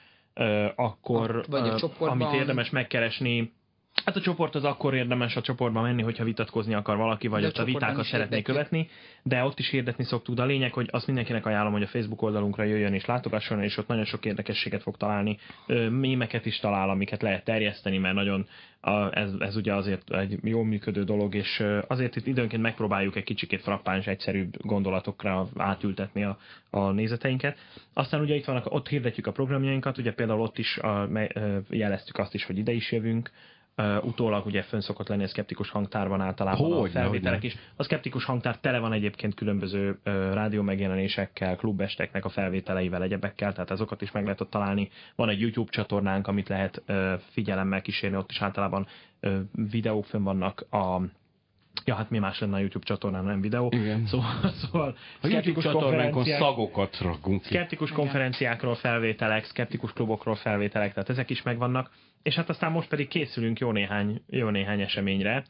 akkor, 0.75 1.45
amit 1.99 2.33
érdemes 2.33 2.71
megkeresni, 2.71 3.53
Hát 4.05 4.17
a 4.17 4.21
csoport 4.21 4.55
az 4.55 4.65
akkor 4.65 4.95
érdemes 4.95 5.37
a 5.37 5.41
csoportba 5.41 5.81
menni, 5.81 6.03
hogyha 6.03 6.25
vitatkozni 6.25 6.75
akar 6.75 6.97
valaki, 6.97 7.27
vagy 7.27 7.45
ott 7.45 7.57
a 7.57 7.65
vitákat 7.65 8.05
szeretné 8.05 8.43
követni, 8.43 8.89
de 9.23 9.45
ott 9.45 9.59
is 9.59 9.71
hirdetni 9.71 10.05
szoktuk. 10.05 10.35
De 10.35 10.43
a 10.43 10.47
lényeg, 10.47 10.73
hogy 10.73 10.89
azt 10.91 11.07
mindenkinek 11.07 11.47
ajánlom, 11.47 11.73
hogy 11.73 11.83
a 11.83 11.87
Facebook 11.87 12.23
oldalunkra 12.23 12.65
jöjjön 12.65 12.95
és 12.95 13.05
látogasson, 13.05 13.63
és 13.63 13.77
ott 13.77 13.87
nagyon 13.87 14.05
sok 14.05 14.25
érdekességet 14.25 14.83
fog 14.83 14.97
találni. 14.97 15.39
Mémeket 15.91 16.47
is 16.47 16.59
talál, 16.59 16.91
amiket 16.91 17.23
lehet 17.23 17.45
terjeszteni, 17.45 17.99
mert 17.99 18.15
nagyon 18.15 18.47
a, 18.81 19.19
ez, 19.19 19.31
ez 19.39 19.57
ugye 19.57 19.75
azért 19.75 20.11
egy 20.11 20.39
jól 20.43 20.65
működő 20.65 21.05
dolog, 21.05 21.35
és 21.35 21.65
azért 21.87 22.17
itt 22.17 22.27
időnként 22.27 22.63
megpróbáljuk 22.63 23.17
egy 23.17 23.25
kicsikét 23.25 23.63
frappáns, 23.63 24.07
egyszerűbb 24.07 24.57
gondolatokra 24.59 25.49
átültetni 25.57 26.25
a, 26.25 26.39
a 26.71 26.91
nézeteinket. 26.91 27.59
Aztán 27.93 28.21
ugye 28.21 28.35
itt 28.35 28.45
vannak, 28.45 28.73
ott 28.73 28.89
hirdetjük 28.89 29.27
a 29.27 29.33
programjainkat, 29.33 29.99
ugye 29.99 30.13
például 30.13 30.41
ott 30.41 30.59
is 30.59 30.79
a, 30.79 31.09
jeleztük 31.71 32.19
azt 32.19 32.35
is, 32.35 32.45
hogy 32.45 32.59
ide 32.59 32.73
is 32.73 32.93
jövünk, 32.93 33.31
Uh, 33.83 34.05
utólag 34.05 34.47
ugye 34.47 34.63
fönn 34.63 34.81
szokott 34.81 35.09
lenni 35.09 35.23
a 35.23 35.29
szkeptikus 35.29 35.71
hangtárban 35.71 36.21
általában 36.21 36.73
hogy, 36.73 36.89
a 36.89 36.93
felvételek 36.93 37.43
is. 37.43 37.57
A 37.77 37.83
szkeptikus 37.83 38.25
hangtár 38.25 38.59
tele 38.59 38.79
van 38.79 38.93
egyébként 38.93 39.35
különböző 39.35 39.89
uh, 39.89 40.15
rádió 40.33 40.63
megjelenésekkel, 40.63 41.57
klubesteknek 41.57 42.25
a 42.25 42.29
felvételeivel, 42.29 43.03
egyebekkel, 43.03 43.53
tehát 43.53 43.71
azokat 43.71 44.03
is 44.03 44.11
meg 44.11 44.23
lehet 44.23 44.41
ott 44.41 44.51
találni. 44.51 44.89
Van 45.15 45.29
egy 45.29 45.41
YouTube 45.41 45.71
csatornánk, 45.71 46.27
amit 46.27 46.49
lehet 46.49 46.83
uh, 46.89 47.13
figyelemmel 47.31 47.83
kísérni, 47.83 48.17
ott 48.17 48.31
is 48.31 48.43
általában 48.43 48.87
videók 49.53 50.05
fönn 50.05 50.23
vannak 50.23 50.67
a 50.71 51.01
Ja, 51.89 51.95
hát 51.95 52.11
mi 52.11 52.19
más 52.19 52.39
lenne 52.39 52.57
a 52.57 52.59
YouTube 52.59 52.85
csatornán, 52.85 53.25
nem 53.25 53.41
videó. 53.41 53.69
Igen. 53.71 54.07
Szóval, 54.07 54.53
szóval 54.63 54.97
a 55.21 55.27
YouTube 55.27 55.61
csatornánkon 55.61 56.25
szagokat 56.25 56.99
rakunk 56.99 57.43
ki. 57.43 57.49
Szkeptikus 57.49 57.91
konferenciákról 57.91 58.75
felvételek, 58.75 59.45
szkeptikus 59.45 59.93
klubokról 59.93 60.35
felvételek, 60.35 60.93
tehát 60.93 61.09
ezek 61.09 61.31
is 61.31 61.43
megvannak. 61.43 61.91
És 62.23 62.35
hát 62.35 62.49
aztán 62.49 62.73
most 62.73 62.89
pedig 62.89 63.09
készülünk 63.09 63.59
jó 63.59 63.73
néhány, 63.73 64.23
jó 64.27 64.49
néhány 64.49 64.81
eseményre. 64.81 65.45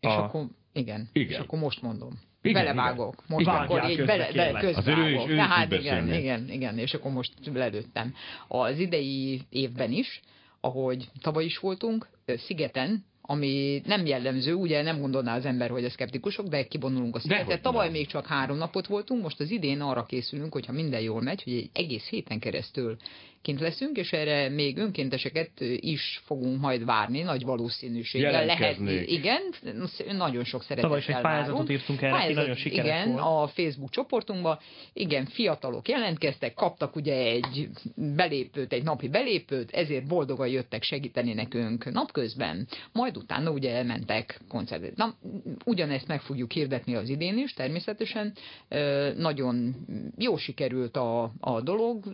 És 0.00 0.08
a... 0.08 0.24
akkor, 0.24 0.46
igen, 0.72 1.08
igen, 1.12 1.30
és 1.30 1.36
akkor 1.38 1.58
most 1.58 1.82
mondom. 1.82 2.20
Igen, 2.42 2.64
belevágok. 2.64 3.24
Most 3.28 3.46
igen. 3.46 3.60
akkor 3.60 3.90
így 3.90 4.04
bele, 4.04 4.32
bele 4.32 4.60
közvágok. 4.60 5.28
Tehát 5.28 5.72
igen, 5.72 6.12
igen, 6.12 6.50
igen, 6.50 6.78
és 6.78 6.94
akkor 6.94 7.12
most 7.12 7.32
lelőttem. 7.54 8.14
Az 8.48 8.78
idei 8.78 9.40
évben 9.50 9.92
is, 9.92 10.20
ahogy 10.60 11.08
tavaly 11.20 11.44
is 11.44 11.58
voltunk, 11.58 12.08
Szigeten, 12.26 13.04
ami 13.26 13.82
nem 13.84 14.06
jellemző, 14.06 14.54
ugye 14.54 14.82
nem 14.82 15.00
gondolná 15.00 15.36
az 15.36 15.44
ember, 15.44 15.70
hogy 15.70 15.84
a 15.84 15.90
szkeptikusok, 15.90 16.46
de 16.46 16.66
kivonulunk 16.66 17.16
a 17.16 17.20
szigetet. 17.20 17.62
Tavaly 17.62 17.90
még 17.90 18.06
csak 18.06 18.26
három 18.26 18.56
napot 18.56 18.86
voltunk, 18.86 19.22
most 19.22 19.40
az 19.40 19.50
idén 19.50 19.80
arra 19.80 20.04
készülünk, 20.04 20.52
hogyha 20.52 20.72
minden 20.72 21.00
jól 21.00 21.22
megy, 21.22 21.42
hogy 21.42 21.52
egy 21.52 21.70
egész 21.72 22.08
héten 22.08 22.38
keresztül 22.38 22.96
kint 23.46 23.60
leszünk, 23.60 23.96
és 23.96 24.12
erre 24.12 24.48
még 24.48 24.76
önkénteseket 24.76 25.50
is 25.76 26.20
fogunk 26.24 26.60
majd 26.60 26.84
várni, 26.84 27.22
nagy 27.22 27.44
valószínűséggel 27.44 28.44
lehet. 28.44 28.78
Igen, 29.04 29.42
nagyon 30.16 30.44
sok 30.44 30.62
szeretettel 30.62 30.82
Tavaly 30.82 30.98
is 30.98 31.08
egy 31.08 31.20
pályázatot 31.20 31.70
írtunk 31.70 32.02
erre, 32.02 32.12
Pályázat, 32.12 32.36
nagyon 32.36 32.54
sikeres 32.54 32.84
Igen, 32.84 33.12
volt. 33.12 33.22
a 33.22 33.46
Facebook 33.46 33.90
csoportunkban, 33.90 34.58
igen, 34.92 35.26
fiatalok 35.26 35.88
jelentkeztek, 35.88 36.54
kaptak 36.54 36.96
ugye 36.96 37.14
egy 37.14 37.68
belépőt, 37.94 38.72
egy 38.72 38.82
napi 38.82 39.08
belépőt, 39.08 39.70
ezért 39.70 40.06
boldogan 40.06 40.48
jöttek 40.48 40.82
segíteni 40.82 41.32
nekünk 41.32 41.92
napközben, 41.92 42.66
majd 42.92 43.16
utána 43.16 43.50
ugye 43.50 43.74
elmentek 43.74 44.40
koncertre. 44.48 44.90
Na, 44.94 45.14
ugyanezt 45.64 46.06
meg 46.06 46.20
fogjuk 46.20 46.52
hirdetni 46.52 46.94
az 46.94 47.08
idén 47.08 47.38
is, 47.38 47.52
természetesen. 47.52 48.32
Nagyon 49.16 49.74
jó 50.18 50.36
sikerült 50.36 50.96
a, 50.96 51.32
a 51.40 51.60
dolog, 51.60 52.04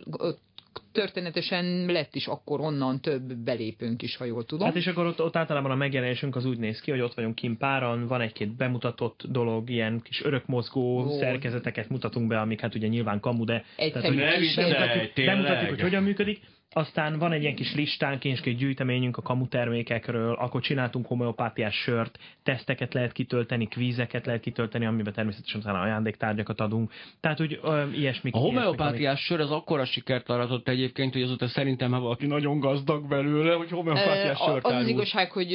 történetesen 0.91 1.85
lett 1.85 2.15
is 2.15 2.27
akkor 2.27 2.59
onnan 2.59 3.01
több 3.01 3.33
belépőnk 3.33 4.01
is, 4.01 4.17
ha 4.17 4.25
jól 4.25 4.45
tudom. 4.45 4.67
Hát 4.67 4.75
és 4.75 4.87
akkor 4.87 5.05
ott, 5.05 5.21
ott 5.21 5.35
általában 5.35 5.71
a 5.71 5.75
megjelenésünk 5.75 6.35
az 6.35 6.45
úgy 6.45 6.57
néz 6.57 6.79
ki, 6.79 6.91
hogy 6.91 6.99
ott 6.99 7.13
vagyunk 7.13 7.35
kint 7.35 7.57
páran, 7.57 8.07
van 8.07 8.21
egy-két 8.21 8.55
bemutatott 8.55 9.23
dolog, 9.29 9.69
ilyen 9.69 10.01
kis 10.03 10.23
örökmozgó 10.23 11.03
Ó. 11.03 11.17
szerkezeteket 11.17 11.89
mutatunk 11.89 12.27
be, 12.27 12.39
amik 12.39 12.59
hát 12.59 12.75
ugye 12.75 12.87
nyilván 12.87 13.19
kamu, 13.19 13.45
de 13.45 13.63
tehát, 13.75 14.05
hogy 14.05 14.15
bemutatjuk, 14.55 15.25
bemutatjuk, 15.25 15.69
hogy 15.69 15.81
hogyan 15.81 16.03
működik, 16.03 16.39
aztán 16.73 17.19
van 17.19 17.31
egy 17.31 17.41
ilyen 17.41 17.55
kis 17.55 17.75
listánk, 17.75 18.25
és 18.25 18.39
egy 18.39 18.57
gyűjteményünk 18.57 19.17
a 19.17 19.21
kamu 19.21 19.47
termékekről, 19.47 20.33
akkor 20.33 20.61
csináltunk 20.61 21.07
homeopátiás 21.07 21.75
sört, 21.75 22.19
teszteket 22.43 22.93
lehet 22.93 23.11
kitölteni, 23.11 23.67
kvízeket 23.67 24.25
lehet 24.25 24.41
kitölteni, 24.41 24.85
amiben 24.85 25.13
természetesen 25.13 25.61
talán 25.61 25.81
ajándéktárgyakat 25.81 26.61
adunk. 26.61 26.91
Tehát 27.19 27.41
úgy 27.41 27.59
ö, 27.63 27.83
ilyesmi. 27.91 28.29
A 28.33 28.37
homeopátiás 28.37 29.11
amik... 29.11 29.23
sör 29.23 29.39
az 29.39 29.51
akkora 29.51 29.85
sikert 29.85 30.29
aratott 30.29 30.67
egyébként, 30.67 31.13
hogy 31.13 31.21
azóta 31.21 31.47
szerintem 31.47 31.91
ha 31.91 31.99
valaki 31.99 32.25
nagyon 32.25 32.59
gazdag 32.59 33.07
belőle, 33.07 33.53
hogy 33.53 33.69
homeopátiás 33.69 34.39
e, 34.39 34.43
sört 34.45 34.65
Az 34.65 34.73
az 34.73 34.87
igazság, 34.87 35.31
hogy 35.31 35.53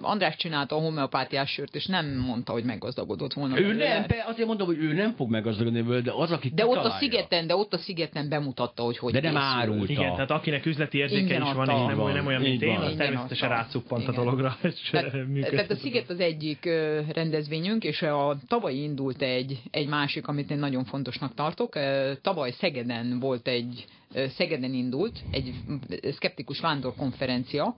András 0.00 0.36
csinálta 0.36 0.76
a 0.76 0.80
homeopátiás 0.80 1.50
sört, 1.50 1.74
és 1.74 1.86
nem 1.86 2.06
mondta, 2.26 2.52
hogy 2.52 2.64
meggazdagodott 2.64 3.32
volna. 3.32 3.58
Ő 3.58 3.62
belőle. 3.62 4.06
nem, 4.08 4.18
azért 4.26 4.48
mondom, 4.48 4.66
hogy 4.66 4.78
ő 4.78 4.92
nem 4.92 5.14
fog 5.14 5.30
meggazdagodni 5.30 5.82
belőle, 5.82 6.00
de 6.00 6.12
az, 6.12 6.32
aki 6.32 6.50
De 6.54 6.66
ott 6.66 6.84
a 6.84 6.90
szigeten, 6.98 7.46
de 7.46 7.56
ott 7.56 7.72
a 7.72 7.78
szigeten 7.78 8.28
bemutatta, 8.28 8.82
hogy 8.82 8.98
hogy 8.98 9.12
De 9.12 9.20
nem 9.20 9.36
árulta. 9.36 9.92
Igen, 9.92 10.14
tehát 10.14 10.30
akinek 10.34 10.66
üzleti 10.66 10.98
érzéke 10.98 11.36
is 11.36 11.52
van, 11.52 11.68
és 11.68 11.74
nem, 11.86 12.12
nem 12.12 12.26
olyan, 12.26 12.42
mint 12.42 12.62
én, 12.62 12.76
az 12.76 12.94
természetesen 12.96 13.48
rácuppant 13.48 14.08
a 14.08 14.12
dologra. 14.12 14.56
Tehát, 14.90 15.12
tehát 15.50 15.70
a 15.70 15.76
Sziget 15.76 16.10
az 16.10 16.20
egyik 16.20 16.64
rendezvényünk, 17.12 17.84
és 17.84 18.02
a 18.02 18.36
tavaly 18.48 18.74
indult 18.74 19.22
egy, 19.22 19.62
egy 19.70 19.88
másik, 19.88 20.26
amit 20.26 20.50
én 20.50 20.58
nagyon 20.58 20.84
fontosnak 20.84 21.34
tartok. 21.34 21.78
Tavaly 22.22 22.50
Szegeden 22.50 23.18
volt 23.20 23.48
egy, 23.48 23.84
Szegeden 24.28 24.74
indult 24.74 25.18
egy 25.30 25.54
szkeptikus 26.10 26.60
vándorkonferencia, 26.60 27.76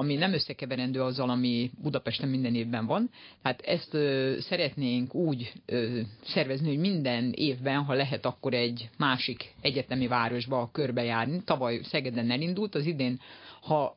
ami 0.00 0.14
nem 0.14 0.32
összekeverendő 0.32 1.02
azzal, 1.02 1.30
ami 1.30 1.70
Budapesten 1.82 2.28
minden 2.28 2.54
évben 2.54 2.86
van. 2.86 3.10
Tehát 3.42 3.60
ezt 3.60 3.94
ö, 3.94 4.36
szeretnénk 4.38 5.14
úgy 5.14 5.52
ö, 5.66 6.00
szervezni, 6.24 6.68
hogy 6.68 6.78
minden 6.78 7.32
évben, 7.36 7.82
ha 7.82 7.92
lehet, 7.92 8.26
akkor 8.26 8.54
egy 8.54 8.88
másik 8.98 9.54
egyetemi 9.60 10.06
városba 10.06 10.70
körbejárni. 10.72 11.42
Tavaly 11.44 11.80
Szegeden 11.82 12.30
elindult, 12.30 12.74
az 12.74 12.86
idén 12.86 13.20
ha 13.60 13.96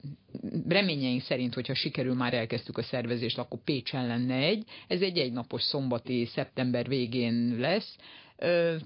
reményeink 0.68 1.22
szerint, 1.22 1.54
hogyha 1.54 1.74
sikerül, 1.74 2.14
már 2.14 2.34
elkezdtük 2.34 2.78
a 2.78 2.84
szervezést, 2.84 3.38
akkor 3.38 3.60
Pécsen 3.64 4.08
lenne 4.08 4.36
egy. 4.36 4.64
Ez 4.88 5.02
egy 5.02 5.18
egynapos 5.18 5.62
szombati 5.62 6.26
szeptember 6.26 6.88
végén 6.88 7.56
lesz. 7.60 7.96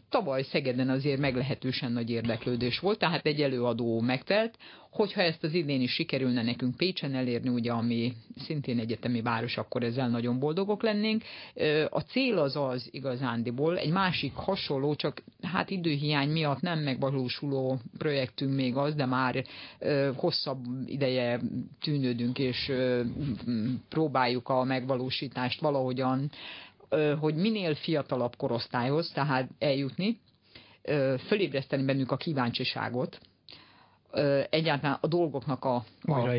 Tavaly 0.10 0.44
Szegeden 0.44 0.90
azért 0.90 1.20
meglehetősen 1.20 1.92
nagy 1.92 2.10
érdeklődés 2.10 2.80
volt, 2.80 3.00
tehát 3.00 3.26
egy 3.26 3.42
előadó 3.42 4.00
megtelt. 4.02 4.58
Hogyha 4.92 5.22
ezt 5.22 5.44
az 5.44 5.54
idén 5.54 5.82
is 5.82 5.92
sikerülne 5.92 6.44
nekünk 6.44 6.76
Pécsen 6.78 7.16
elérni, 7.16 7.50
ugye, 7.50 7.72
ami 7.72 8.14
szintén 8.36 8.80
egyetemi 8.80 9.22
város, 9.22 9.58
akkor 9.58 9.84
ezzel 9.84 10.10
nagyon 10.10 10.40
boldogok 10.40 10.84
lennénk. 10.84 11.24
A 11.90 12.00
cél 12.00 12.38
az 12.38 12.56
az 12.56 12.88
igazándiból, 12.92 13.78
egy 13.78 13.92
másik 13.92 14.34
hasonló, 14.34 14.96
csak 14.96 15.24
hát 15.42 15.70
időhiány 15.70 16.30
miatt 16.30 16.62
nem 16.62 16.80
megvalósuló 16.80 17.80
projektünk 17.98 18.56
még 18.56 18.76
az, 18.76 18.96
de 18.96 19.06
már 19.06 19.44
hosszabb 20.16 20.66
ideje 20.86 21.40
tűnődünk, 21.82 22.40
és 22.40 22.72
próbáljuk 23.90 24.50
a 24.50 24.64
megvalósítást 24.64 25.60
valahogyan 25.60 26.30
hogy 27.20 27.36
minél 27.36 27.76
fiatalabb 27.76 28.36
korosztályhoz, 28.36 29.12
tehát 29.14 29.50
eljutni, 29.60 30.20
fölébreszteni 31.28 31.84
bennük 31.84 32.12
a 32.12 32.18
kíváncsiságot, 32.18 33.20
egyáltalán 34.50 34.98
a 35.02 35.08
dolgoknak 35.08 35.66
a, 35.66 35.84
a 36.06 36.32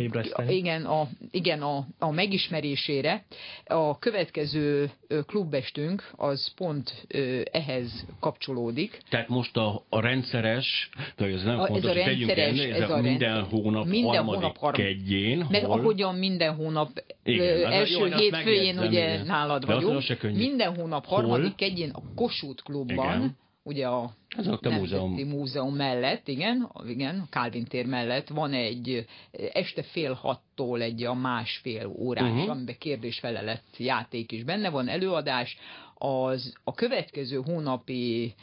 igen, 0.49 0.85
a, 0.85 1.09
igen 1.31 1.63
a, 1.63 1.87
a 1.99 2.11
megismerésére. 2.11 3.25
A 3.67 3.99
következő 3.99 4.91
klubestünk 5.27 6.11
az 6.17 6.53
pont 6.57 7.07
ehhez 7.53 8.07
kapcsolódik. 8.21 8.99
Tehát 9.11 9.29
most 9.29 9.57
a, 9.57 9.85
a 9.89 10.01
rendszeres, 10.01 10.91
de 11.17 11.27
ez 11.27 11.43
nem 11.43 11.59
a, 11.59 11.67
fontos, 11.67 11.91
ez 11.91 11.97
a 11.97 12.05
rendszeres, 12.05 12.59
ennél, 12.59 12.75
ez, 12.75 12.81
ez 12.81 12.91
a, 12.91 13.01
minden 13.01 13.43
hónap 13.45 13.87
minden 13.87 14.25
harmadik 14.25 14.57
hónap 14.57 14.75
kedjén. 14.75 15.47
Meg 15.51 15.65
hol... 15.65 15.79
ahogyan 15.79 16.15
minden 16.15 16.55
hónap 16.55 16.91
igen, 17.23 17.73
első 17.73 18.09
jó, 18.09 18.17
hétfőjén 18.17 18.79
ugye 18.79 19.13
igen. 19.13 19.27
nálad 19.27 19.67
vagyunk. 19.67 20.03
Minden 20.23 20.75
hónap 20.77 21.07
harmadik 21.07 21.55
kedjén 21.55 21.91
a 21.91 22.01
Kossuth 22.15 22.63
klubban 22.63 22.95
igen 22.95 23.37
ugye 23.69 23.87
a 23.87 24.11
ez 24.29 24.47
a 24.47 24.59
múzeum. 24.63 25.29
múzeum 25.29 25.75
mellett, 25.75 26.29
igen, 26.29 26.71
igen, 26.87 27.19
a 27.19 27.27
Calvin 27.31 27.65
tér 27.65 27.87
mellett 27.87 28.29
van 28.29 28.53
egy 28.53 29.07
este 29.53 29.83
fél 29.83 30.13
hattól 30.13 30.83
egy 30.83 31.05
a 31.05 31.15
másfél 31.15 31.87
órás, 31.87 32.31
uh-huh. 32.31 32.51
amiben 32.51 32.79
kérdés-felelet 32.79 33.63
játék 33.77 34.33
is 34.33 34.45
benne 34.45 34.71
van, 34.71 34.89
előadás. 34.89 35.57
Az 35.95 36.53
a 36.65 36.75
következő 36.75 37.41
hónapi 37.45 38.35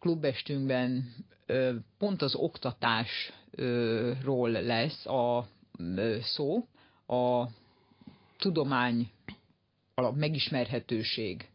klubestünkben 0.00 1.14
pont 1.98 2.22
az 2.22 2.34
oktatásról 2.34 4.50
lesz 4.50 5.06
a 5.06 5.46
szó, 6.20 6.66
a 7.06 7.46
tudomány, 8.38 9.10
a 9.94 10.12
megismerhetőség 10.12 11.48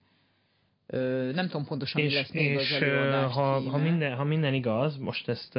nem 1.33 1.47
tudom 1.47 1.65
pontosan, 1.65 2.01
és, 2.01 2.07
mi 2.07 2.13
lesz 2.13 2.31
még 2.31 2.51
és 2.51 2.71
az 2.71 3.33
ha, 3.33 3.69
ha, 3.69 3.77
minden, 3.77 4.15
ha 4.15 4.23
minden 4.23 4.53
igaz, 4.53 4.97
most 4.97 5.27
ezt 5.27 5.51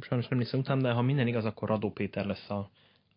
sajnos 0.00 0.28
nem 0.28 0.38
hiszem 0.38 0.60
után, 0.60 0.78
de 0.78 0.90
ha 0.90 1.02
minden 1.02 1.26
igaz, 1.26 1.44
akkor 1.44 1.68
Radó 1.68 1.90
Péter 1.90 2.26
lesz 2.26 2.50
a, 2.50 2.70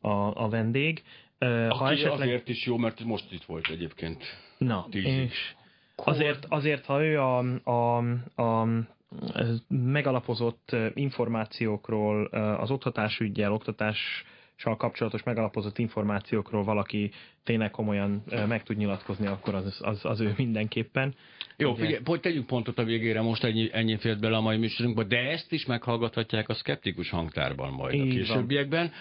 a, 0.08 0.44
a 0.44 0.50
vendég. 0.50 1.04
Aki 1.40 1.78
ha 1.78 1.92
esetleg... 1.92 2.28
azért 2.28 2.50
is 2.50 2.66
jó, 2.66 2.78
mert 2.78 3.04
most 3.04 3.32
itt 3.32 3.44
volt 3.44 3.68
egyébként. 3.70 4.24
Na, 4.58 4.88
és 4.92 5.54
azért, 5.96 6.46
azért, 6.50 6.86
ha 6.86 7.04
ő 7.04 7.20
a, 7.20 7.38
a, 7.64 7.98
a 8.42 8.68
megalapozott 9.68 10.76
információkról, 10.94 12.26
az 12.60 12.72
oktatásügyel, 12.72 13.52
oktatással 13.52 14.78
kapcsolatos 14.78 15.24
megalapozott 15.24 15.78
információkról 15.78 16.64
valaki 16.64 17.12
tényleg 17.48 17.72
komolyan 17.72 18.24
meg 18.48 18.64
tud 18.64 18.78
nyilatkozni, 18.78 19.28
akkor 19.28 19.56
az, 19.56 19.80
az, 19.82 20.00
az 20.06 20.20
ő 20.20 20.34
mindenképpen. 20.38 21.14
Jó, 21.58 21.72
Ugye? 21.72 21.82
figyelj, 21.82 22.02
hogy 22.06 22.20
tegyünk 22.20 22.46
pontot 22.46 22.78
a 22.80 22.84
végére, 22.84 23.22
most 23.22 23.44
ennyi, 23.44 23.70
ennyi 23.72 23.98
fért 23.98 24.20
bele 24.20 24.38
a 24.38 24.42
mai 24.42 24.58
műsorunkba, 24.58 25.04
de 25.04 25.18
ezt 25.18 25.52
is 25.52 25.66
meghallgathatják 25.66 26.50
a 26.50 26.54
Skeptikus 26.54 27.10
hangtárban 27.10 27.72
majd 27.74 27.94
Így 27.94 28.02
a 28.02 28.14
későbbiekben. 28.14 28.92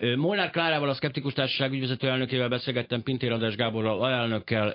Van. 0.00 0.18
Molnár 0.18 0.50
Klárával, 0.50 0.88
a 0.88 0.94
Skeptikus 0.94 1.32
Társaság 1.32 1.72
ügyvezető 1.72 2.08
elnökével 2.08 2.48
beszélgettem, 2.48 3.02
Pintér 3.02 3.32
András 3.32 3.56
Gáborral, 3.56 4.02
alelnökkel, 4.02 4.74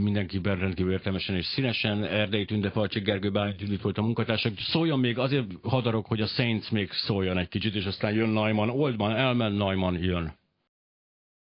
mindenkiben 0.00 0.58
rendkívül 0.58 0.92
értelmesen 0.92 1.36
és 1.36 1.46
színesen, 1.46 2.04
Erdei 2.04 2.44
Tünde, 2.44 2.70
Falcsik 2.70 3.04
Gergő 3.04 3.30
Bálint 3.30 3.60
Judit 3.60 3.82
volt 3.82 3.98
a 3.98 4.02
munkatársak. 4.02 4.52
Szóljon 4.58 4.98
még, 4.98 5.18
azért 5.18 5.46
hadarok, 5.62 6.06
hogy 6.06 6.20
a 6.20 6.26
Saints 6.26 6.70
még 6.70 6.90
szóljon 6.90 7.38
egy 7.38 7.48
kicsit, 7.48 7.74
és 7.74 7.84
aztán 7.84 8.14
jön 8.14 8.28
Neumann, 8.28 8.68
Oldman, 8.68 9.16
elmen, 9.16 9.52
Neumann 9.52 10.02
jön. 10.02 10.32